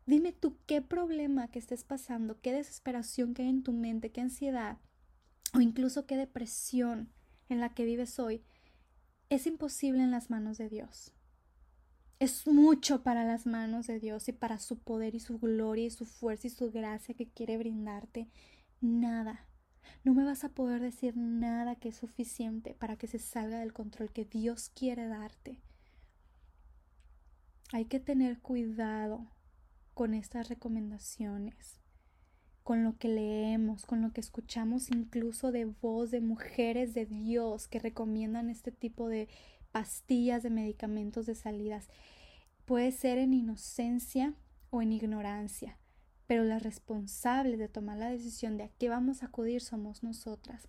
Dime 0.05 0.31
tú 0.31 0.57
qué 0.65 0.81
problema 0.81 1.49
que 1.49 1.59
estés 1.59 1.83
pasando, 1.83 2.39
qué 2.41 2.51
desesperación 2.51 3.33
que 3.33 3.43
hay 3.43 3.49
en 3.49 3.63
tu 3.63 3.73
mente, 3.73 4.11
qué 4.11 4.21
ansiedad 4.21 4.77
o 5.53 5.61
incluso 5.61 6.05
qué 6.05 6.17
depresión 6.17 7.09
en 7.47 7.59
la 7.59 7.73
que 7.73 7.85
vives 7.85 8.19
hoy 8.19 8.43
es 9.29 9.45
imposible 9.45 10.03
en 10.03 10.11
las 10.11 10.29
manos 10.29 10.57
de 10.57 10.69
Dios. 10.69 11.13
Es 12.19 12.47
mucho 12.47 13.03
para 13.03 13.23
las 13.23 13.45
manos 13.45 13.87
de 13.87 13.99
Dios 13.99 14.27
y 14.27 14.33
para 14.33 14.59
su 14.59 14.79
poder 14.79 15.15
y 15.15 15.19
su 15.19 15.39
gloria 15.39 15.85
y 15.85 15.91
su 15.91 16.05
fuerza 16.05 16.47
y 16.47 16.49
su 16.49 16.71
gracia 16.71 17.15
que 17.15 17.29
quiere 17.29 17.57
brindarte. 17.57 18.27
Nada, 18.81 19.45
no 20.03 20.13
me 20.13 20.23
vas 20.23 20.43
a 20.43 20.49
poder 20.49 20.81
decir 20.81 21.17
nada 21.17 21.75
que 21.75 21.89
es 21.89 21.97
suficiente 21.97 22.73
para 22.73 22.95
que 22.95 23.07
se 23.07 23.19
salga 23.19 23.59
del 23.59 23.73
control 23.73 24.11
que 24.11 24.25
Dios 24.25 24.69
quiere 24.73 25.07
darte. 25.07 25.59
Hay 27.71 27.85
que 27.85 27.99
tener 27.99 28.39
cuidado 28.39 29.27
con 29.93 30.13
estas 30.13 30.49
recomendaciones, 30.49 31.81
con 32.63 32.83
lo 32.83 32.97
que 32.97 33.09
leemos, 33.09 33.85
con 33.85 34.01
lo 34.01 34.13
que 34.13 34.21
escuchamos 34.21 34.89
incluso 34.89 35.51
de 35.51 35.65
voz 35.65 36.11
de 36.11 36.21
mujeres 36.21 36.93
de 36.93 37.05
Dios 37.05 37.67
que 37.67 37.79
recomiendan 37.79 38.49
este 38.49 38.71
tipo 38.71 39.07
de 39.09 39.27
pastillas, 39.71 40.43
de 40.43 40.49
medicamentos, 40.49 41.25
de 41.25 41.35
salidas. 41.35 41.89
Puede 42.65 42.91
ser 42.91 43.17
en 43.17 43.33
inocencia 43.33 44.33
o 44.69 44.81
en 44.81 44.91
ignorancia 44.91 45.78
pero 46.29 46.43
las 46.43 46.61
responsables 46.61 47.57
de 47.57 47.69
tomar 47.69 47.97
la 47.97 48.11
decisión 48.11 48.55
de 48.55 48.65
a 48.65 48.69
qué 48.69 48.87
vamos 48.87 49.23
a 49.23 49.25
acudir 49.25 49.61
somos 49.61 50.03
nosotras. 50.03 50.67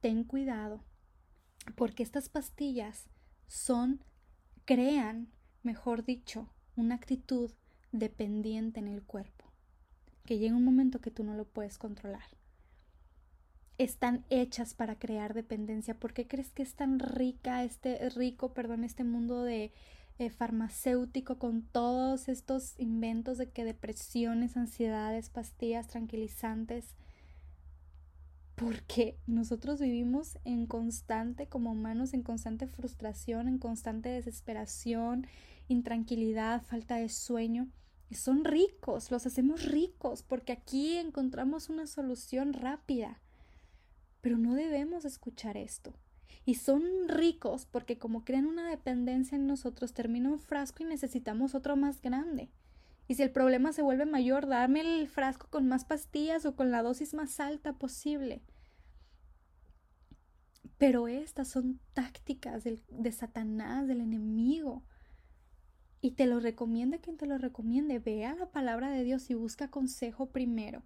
Ten 0.00 0.24
cuidado, 0.24 0.82
porque 1.76 2.02
estas 2.02 2.28
pastillas 2.28 3.08
son, 3.46 4.02
crean, 4.64 5.28
mejor 5.62 6.04
dicho, 6.04 6.52
una 6.74 6.96
actitud 6.96 7.52
dependiente 7.92 8.80
en 8.80 8.88
el 8.88 9.04
cuerpo, 9.04 9.44
que 10.24 10.38
llega 10.38 10.56
un 10.56 10.64
momento 10.64 11.00
que 11.00 11.12
tú 11.12 11.22
no 11.22 11.34
lo 11.34 11.44
puedes 11.44 11.78
controlar. 11.78 12.36
están 13.78 14.24
hechas 14.30 14.74
para 14.74 14.98
crear 14.98 15.32
dependencia. 15.32 15.94
¿Por 15.94 16.12
qué 16.12 16.26
crees 16.26 16.50
que 16.50 16.64
es 16.64 16.74
tan 16.74 16.98
rica 16.98 17.62
este 17.62 18.10
rico, 18.10 18.52
perdón, 18.52 18.82
este 18.82 19.04
mundo 19.04 19.44
de 19.44 19.72
eh, 20.18 20.30
farmacéutico 20.30 21.38
con 21.38 21.62
todos 21.62 22.28
estos 22.28 22.74
inventos 22.78 23.38
de 23.38 23.50
que 23.50 23.64
depresiones, 23.64 24.56
ansiedades, 24.56 25.30
pastillas 25.30 25.86
tranquilizantes? 25.86 26.94
Porque 28.54 29.16
nosotros 29.26 29.80
vivimos 29.80 30.38
en 30.44 30.66
constante, 30.66 31.46
como 31.46 31.70
humanos, 31.70 32.12
en 32.14 32.22
constante 32.22 32.66
frustración, 32.66 33.46
en 33.46 33.58
constante 33.58 34.08
desesperación, 34.08 35.26
intranquilidad, 35.68 36.62
falta 36.62 36.96
de 36.96 37.08
sueño. 37.08 37.68
Son 38.10 38.44
ricos, 38.44 39.10
los 39.12 39.26
hacemos 39.26 39.64
ricos, 39.66 40.22
porque 40.22 40.52
aquí 40.52 40.96
encontramos 40.96 41.68
una 41.68 41.86
solución 41.86 42.52
rápida. 42.52 43.20
Pero 44.20 44.38
no 44.38 44.54
debemos 44.54 45.04
escuchar 45.04 45.56
esto. 45.56 45.94
Y 46.48 46.54
son 46.54 46.82
ricos 47.08 47.66
porque 47.66 47.98
como 47.98 48.24
crean 48.24 48.46
una 48.46 48.70
dependencia 48.70 49.36
en 49.36 49.46
nosotros, 49.46 49.92
termina 49.92 50.30
un 50.30 50.40
frasco 50.40 50.82
y 50.82 50.86
necesitamos 50.86 51.54
otro 51.54 51.76
más 51.76 52.00
grande. 52.00 52.48
Y 53.06 53.16
si 53.16 53.22
el 53.22 53.30
problema 53.30 53.74
se 53.74 53.82
vuelve 53.82 54.06
mayor, 54.06 54.46
dame 54.46 54.80
el 54.80 55.08
frasco 55.08 55.48
con 55.50 55.68
más 55.68 55.84
pastillas 55.84 56.46
o 56.46 56.56
con 56.56 56.70
la 56.70 56.82
dosis 56.82 57.12
más 57.12 57.38
alta 57.38 57.74
posible. 57.74 58.40
Pero 60.78 61.06
estas 61.06 61.48
son 61.48 61.80
tácticas 61.92 62.64
de 62.64 63.12
Satanás, 63.12 63.86
del 63.86 64.00
enemigo. 64.00 64.82
Y 66.00 66.12
te 66.12 66.24
lo 66.24 66.40
recomienda 66.40 66.96
quien 66.96 67.18
te 67.18 67.26
lo 67.26 67.36
recomiende. 67.36 67.98
Vea 67.98 68.34
la 68.36 68.50
palabra 68.50 68.88
de 68.88 69.04
Dios 69.04 69.28
y 69.28 69.34
busca 69.34 69.68
consejo 69.70 70.30
primero. 70.30 70.82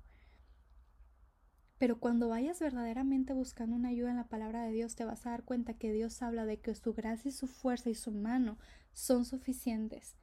Pero 1.82 1.98
cuando 1.98 2.28
vayas 2.28 2.60
verdaderamente 2.60 3.32
buscando 3.32 3.74
una 3.74 3.88
ayuda 3.88 4.10
en 4.10 4.16
la 4.16 4.28
palabra 4.28 4.62
de 4.62 4.70
Dios, 4.70 4.94
te 4.94 5.04
vas 5.04 5.26
a 5.26 5.30
dar 5.30 5.42
cuenta 5.42 5.74
que 5.74 5.92
Dios 5.92 6.22
habla 6.22 6.46
de 6.46 6.60
que 6.60 6.76
su 6.76 6.94
gracia 6.94 7.30
y 7.30 7.32
su 7.32 7.48
fuerza 7.48 7.90
y 7.90 7.96
su 7.96 8.12
mano 8.12 8.56
son 8.92 9.24
suficientes 9.24 10.14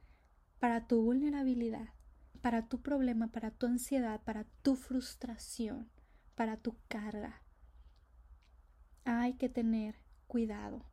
para 0.58 0.86
tu 0.86 1.02
vulnerabilidad, 1.02 1.90
para 2.40 2.66
tu 2.66 2.80
problema, 2.80 3.26
para 3.26 3.50
tu 3.50 3.66
ansiedad, 3.66 4.22
para 4.22 4.46
tu 4.62 4.74
frustración, 4.74 5.90
para 6.34 6.56
tu 6.56 6.76
carga. 6.88 7.42
Hay 9.04 9.34
que 9.34 9.50
tener 9.50 9.96
cuidado 10.28 10.86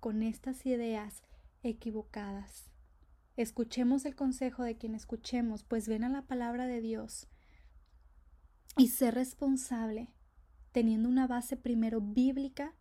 con 0.00 0.22
estas 0.22 0.64
ideas 0.64 1.24
equivocadas. 1.62 2.72
Escuchemos 3.36 4.06
el 4.06 4.16
consejo 4.16 4.62
de 4.62 4.78
quien 4.78 4.94
escuchemos, 4.94 5.62
pues 5.62 5.88
ven 5.88 6.04
a 6.04 6.08
la 6.08 6.22
palabra 6.22 6.66
de 6.66 6.80
Dios 6.80 7.28
y 8.76 8.88
ser 8.88 9.14
responsable, 9.14 10.08
teniendo 10.72 11.08
una 11.08 11.26
base 11.26 11.56
primero 11.56 12.00
bíblica 12.00 12.74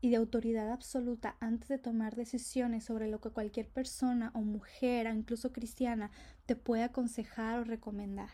y 0.00 0.10
de 0.10 0.16
autoridad 0.16 0.70
absoluta 0.72 1.36
antes 1.40 1.68
de 1.68 1.78
tomar 1.78 2.16
decisiones 2.16 2.84
sobre 2.84 3.08
lo 3.08 3.20
que 3.20 3.30
cualquier 3.30 3.70
persona 3.70 4.32
o 4.34 4.40
mujer, 4.40 5.06
incluso 5.06 5.52
cristiana, 5.52 6.10
te 6.44 6.56
puede 6.56 6.82
aconsejar 6.82 7.60
o 7.60 7.64
recomendar. 7.64 8.32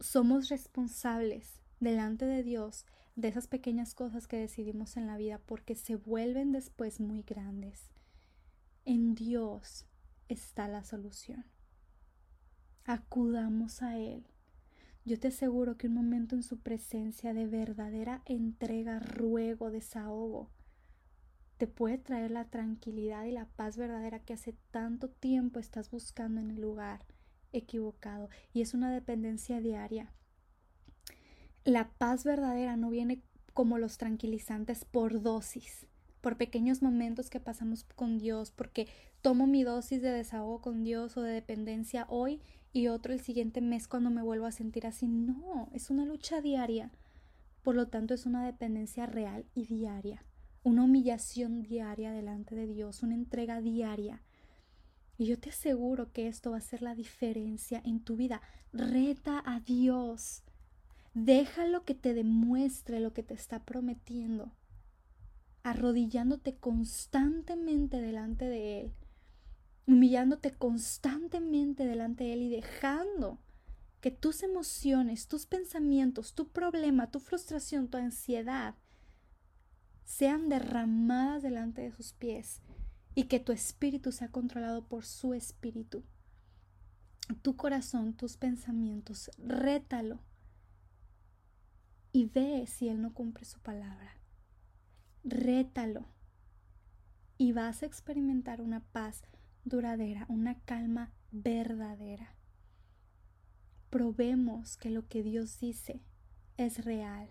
Somos 0.00 0.48
responsables 0.48 1.60
delante 1.78 2.24
de 2.24 2.42
Dios 2.42 2.86
de 3.14 3.28
esas 3.28 3.46
pequeñas 3.46 3.94
cosas 3.94 4.26
que 4.26 4.36
decidimos 4.36 4.96
en 4.96 5.06
la 5.06 5.16
vida 5.16 5.38
porque 5.38 5.76
se 5.76 5.94
vuelven 5.94 6.50
después 6.50 6.98
muy 6.98 7.22
grandes. 7.22 7.92
En 8.84 9.14
Dios 9.14 9.86
está 10.28 10.66
la 10.66 10.82
solución. 10.82 11.44
Acudamos 12.84 13.80
a 13.82 13.96
Él 13.96 14.31
yo 15.04 15.18
te 15.18 15.28
aseguro 15.28 15.76
que 15.76 15.88
un 15.88 15.94
momento 15.94 16.36
en 16.36 16.42
su 16.42 16.58
presencia 16.60 17.34
de 17.34 17.46
verdadera 17.46 18.22
entrega, 18.24 19.00
ruego, 19.00 19.70
desahogo, 19.70 20.50
te 21.58 21.66
puede 21.66 21.98
traer 21.98 22.30
la 22.30 22.44
tranquilidad 22.46 23.24
y 23.24 23.32
la 23.32 23.46
paz 23.46 23.76
verdadera 23.76 24.20
que 24.20 24.32
hace 24.32 24.54
tanto 24.70 25.08
tiempo 25.08 25.58
estás 25.58 25.90
buscando 25.90 26.40
en 26.40 26.50
el 26.50 26.60
lugar 26.60 27.04
equivocado. 27.52 28.30
Y 28.52 28.62
es 28.62 28.74
una 28.74 28.92
dependencia 28.92 29.60
diaria. 29.60 30.12
La 31.64 31.90
paz 31.90 32.24
verdadera 32.24 32.76
no 32.76 32.90
viene 32.90 33.22
como 33.54 33.78
los 33.78 33.98
tranquilizantes 33.98 34.84
por 34.84 35.22
dosis, 35.22 35.86
por 36.20 36.36
pequeños 36.36 36.82
momentos 36.82 37.30
que 37.30 37.38
pasamos 37.38 37.84
con 37.94 38.18
Dios, 38.18 38.50
porque 38.50 38.88
tomo 39.20 39.46
mi 39.46 39.62
dosis 39.62 40.02
de 40.02 40.10
desahogo 40.10 40.60
con 40.60 40.82
Dios 40.82 41.16
o 41.16 41.22
de 41.22 41.32
dependencia 41.32 42.06
hoy 42.08 42.40
y 42.72 42.88
otro 42.88 43.12
el 43.12 43.20
siguiente 43.20 43.60
mes 43.60 43.86
cuando 43.86 44.10
me 44.10 44.22
vuelvo 44.22 44.46
a 44.46 44.52
sentir 44.52 44.86
así. 44.86 45.06
No, 45.06 45.68
es 45.72 45.90
una 45.90 46.06
lucha 46.06 46.40
diaria. 46.40 46.90
Por 47.62 47.74
lo 47.74 47.88
tanto, 47.88 48.14
es 48.14 48.26
una 48.26 48.44
dependencia 48.44 49.06
real 49.06 49.44
y 49.54 49.66
diaria, 49.66 50.24
una 50.64 50.84
humillación 50.84 51.62
diaria 51.62 52.12
delante 52.12 52.54
de 52.54 52.66
Dios, 52.66 53.02
una 53.02 53.14
entrega 53.14 53.60
diaria. 53.60 54.22
Y 55.18 55.26
yo 55.26 55.38
te 55.38 55.50
aseguro 55.50 56.12
que 56.12 56.26
esto 56.26 56.52
va 56.52 56.56
a 56.56 56.62
ser 56.62 56.82
la 56.82 56.94
diferencia 56.94 57.80
en 57.84 58.00
tu 58.00 58.16
vida. 58.16 58.40
Reta 58.72 59.42
a 59.44 59.60
Dios. 59.60 60.42
Déjalo 61.14 61.84
que 61.84 61.94
te 61.94 62.14
demuestre 62.14 62.98
lo 62.98 63.12
que 63.12 63.22
te 63.22 63.34
está 63.34 63.64
prometiendo. 63.64 64.50
Arrodillándote 65.62 66.56
constantemente 66.56 68.00
delante 68.00 68.46
de 68.46 68.80
Él 68.80 68.92
humillándote 69.86 70.52
constantemente 70.52 71.86
delante 71.86 72.24
de 72.24 72.32
Él 72.34 72.42
y 72.42 72.48
dejando 72.50 73.38
que 74.00 74.10
tus 74.10 74.42
emociones, 74.42 75.28
tus 75.28 75.46
pensamientos, 75.46 76.34
tu 76.34 76.48
problema, 76.48 77.10
tu 77.10 77.20
frustración, 77.20 77.88
tu 77.88 77.98
ansiedad 77.98 78.74
sean 80.04 80.48
derramadas 80.48 81.42
delante 81.42 81.82
de 81.82 81.92
sus 81.92 82.12
pies 82.12 82.60
y 83.14 83.24
que 83.24 83.40
tu 83.40 83.52
espíritu 83.52 84.12
sea 84.12 84.28
controlado 84.28 84.86
por 84.86 85.04
su 85.04 85.34
espíritu. 85.34 86.02
Tu 87.42 87.56
corazón, 87.56 88.14
tus 88.14 88.36
pensamientos, 88.36 89.30
rétalo 89.38 90.20
y 92.12 92.26
ve 92.26 92.66
si 92.66 92.88
Él 92.88 93.00
no 93.00 93.14
cumple 93.14 93.44
su 93.44 93.60
palabra. 93.60 94.16
Rétalo 95.24 96.06
y 97.38 97.52
vas 97.52 97.82
a 97.82 97.86
experimentar 97.86 98.60
una 98.60 98.80
paz 98.80 99.22
duradera, 99.64 100.26
una 100.28 100.58
calma 100.60 101.12
verdadera. 101.30 102.34
Probemos 103.90 104.76
que 104.76 104.90
lo 104.90 105.06
que 105.06 105.22
Dios 105.22 105.58
dice 105.60 106.00
es 106.56 106.84
real 106.84 107.28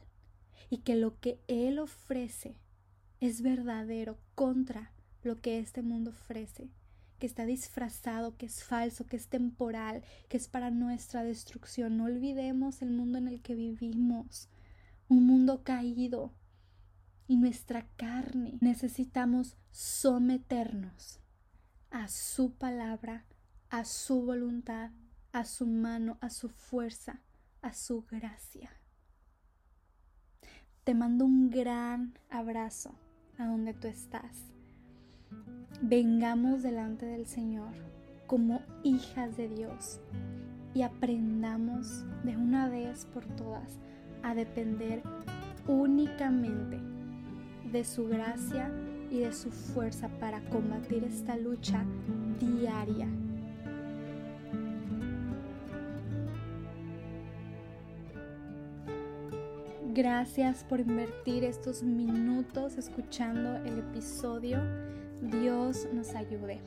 y 0.70 0.80
que 0.80 0.96
lo 0.96 1.20
que 1.20 1.42
Él 1.48 1.80
ofrece 1.80 2.58
es 3.20 3.42
verdadero 3.42 4.18
contra 4.36 4.92
lo 5.24 5.42
que 5.42 5.60
este 5.60 5.82
mundo 5.82 6.12
ofrece, 6.12 6.70
que 7.20 7.28
está 7.28 7.46
disfrazado, 7.46 8.38
que 8.38 8.48
es 8.48 8.64
falso, 8.64 9.06
que 9.06 9.16
es 9.16 9.28
temporal, 9.28 10.04
que 10.28 10.38
es 10.38 10.48
para 10.48 10.72
nuestra 10.72 11.24
destrucción. 11.24 11.98
No 11.98 12.06
olvidemos 12.06 12.82
el 12.82 12.90
mundo 12.90 13.18
en 13.18 13.28
el 13.28 13.42
que 13.42 13.54
vivimos, 13.54 14.50
un 15.08 15.26
mundo 15.28 15.64
caído 15.64 16.34
y 17.28 17.38
nuestra 17.38 17.88
carne. 17.98 18.58
Necesitamos 18.62 19.56
someternos 19.72 21.20
a 21.92 22.08
su 22.08 22.54
palabra, 22.54 23.26
a 23.70 23.84
su 23.84 24.22
voluntad, 24.22 24.92
a 25.34 25.44
su 25.44 25.68
mano, 25.68 26.18
a 26.22 26.30
su 26.30 26.50
fuerza, 26.50 27.20
a 27.62 27.74
su 27.74 28.06
gracia. 28.06 28.72
Te 30.86 30.96
mando 30.96 31.26
un 31.26 31.50
gran 31.50 32.18
abrazo 32.30 32.96
a 33.38 33.46
donde 33.46 33.74
tú 33.74 33.88
estás. 33.88 34.52
Vengamos 35.82 36.64
delante 36.64 37.06
del 37.06 37.28
Señor 37.28 37.74
como 38.26 38.62
hijas 38.84 39.36
de 39.36 39.50
Dios 39.50 40.00
y 40.74 40.84
aprendamos 40.84 42.06
de 42.24 42.38
una 42.38 42.70
vez 42.70 43.06
por 43.14 43.26
todas 43.36 43.80
a 44.24 44.34
depender 44.34 45.04
únicamente 45.68 46.80
de 47.70 47.84
su 47.84 48.08
gracia 48.08 48.72
y 49.12 49.20
de 49.20 49.34
su 49.34 49.51
fuerza 49.51 50.07
para 50.20 50.41
combatir 50.49 51.03
esta 51.03 51.36
lucha 51.36 51.86
diaria. 52.39 53.07
Gracias 59.93 60.64
por 60.64 60.80
invertir 60.80 61.43
estos 61.43 61.84
minutos 61.84 62.78
escuchando 62.78 63.57
el 63.57 63.80
episodio. 63.80 64.57
Dios 65.22 65.86
nos 65.93 66.16
ayude. 66.16 66.62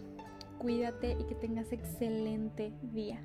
Cuídate 0.58 1.16
y 1.18 1.24
que 1.24 1.34
tengas 1.34 1.72
excelente 1.72 2.74
día. 2.82 3.22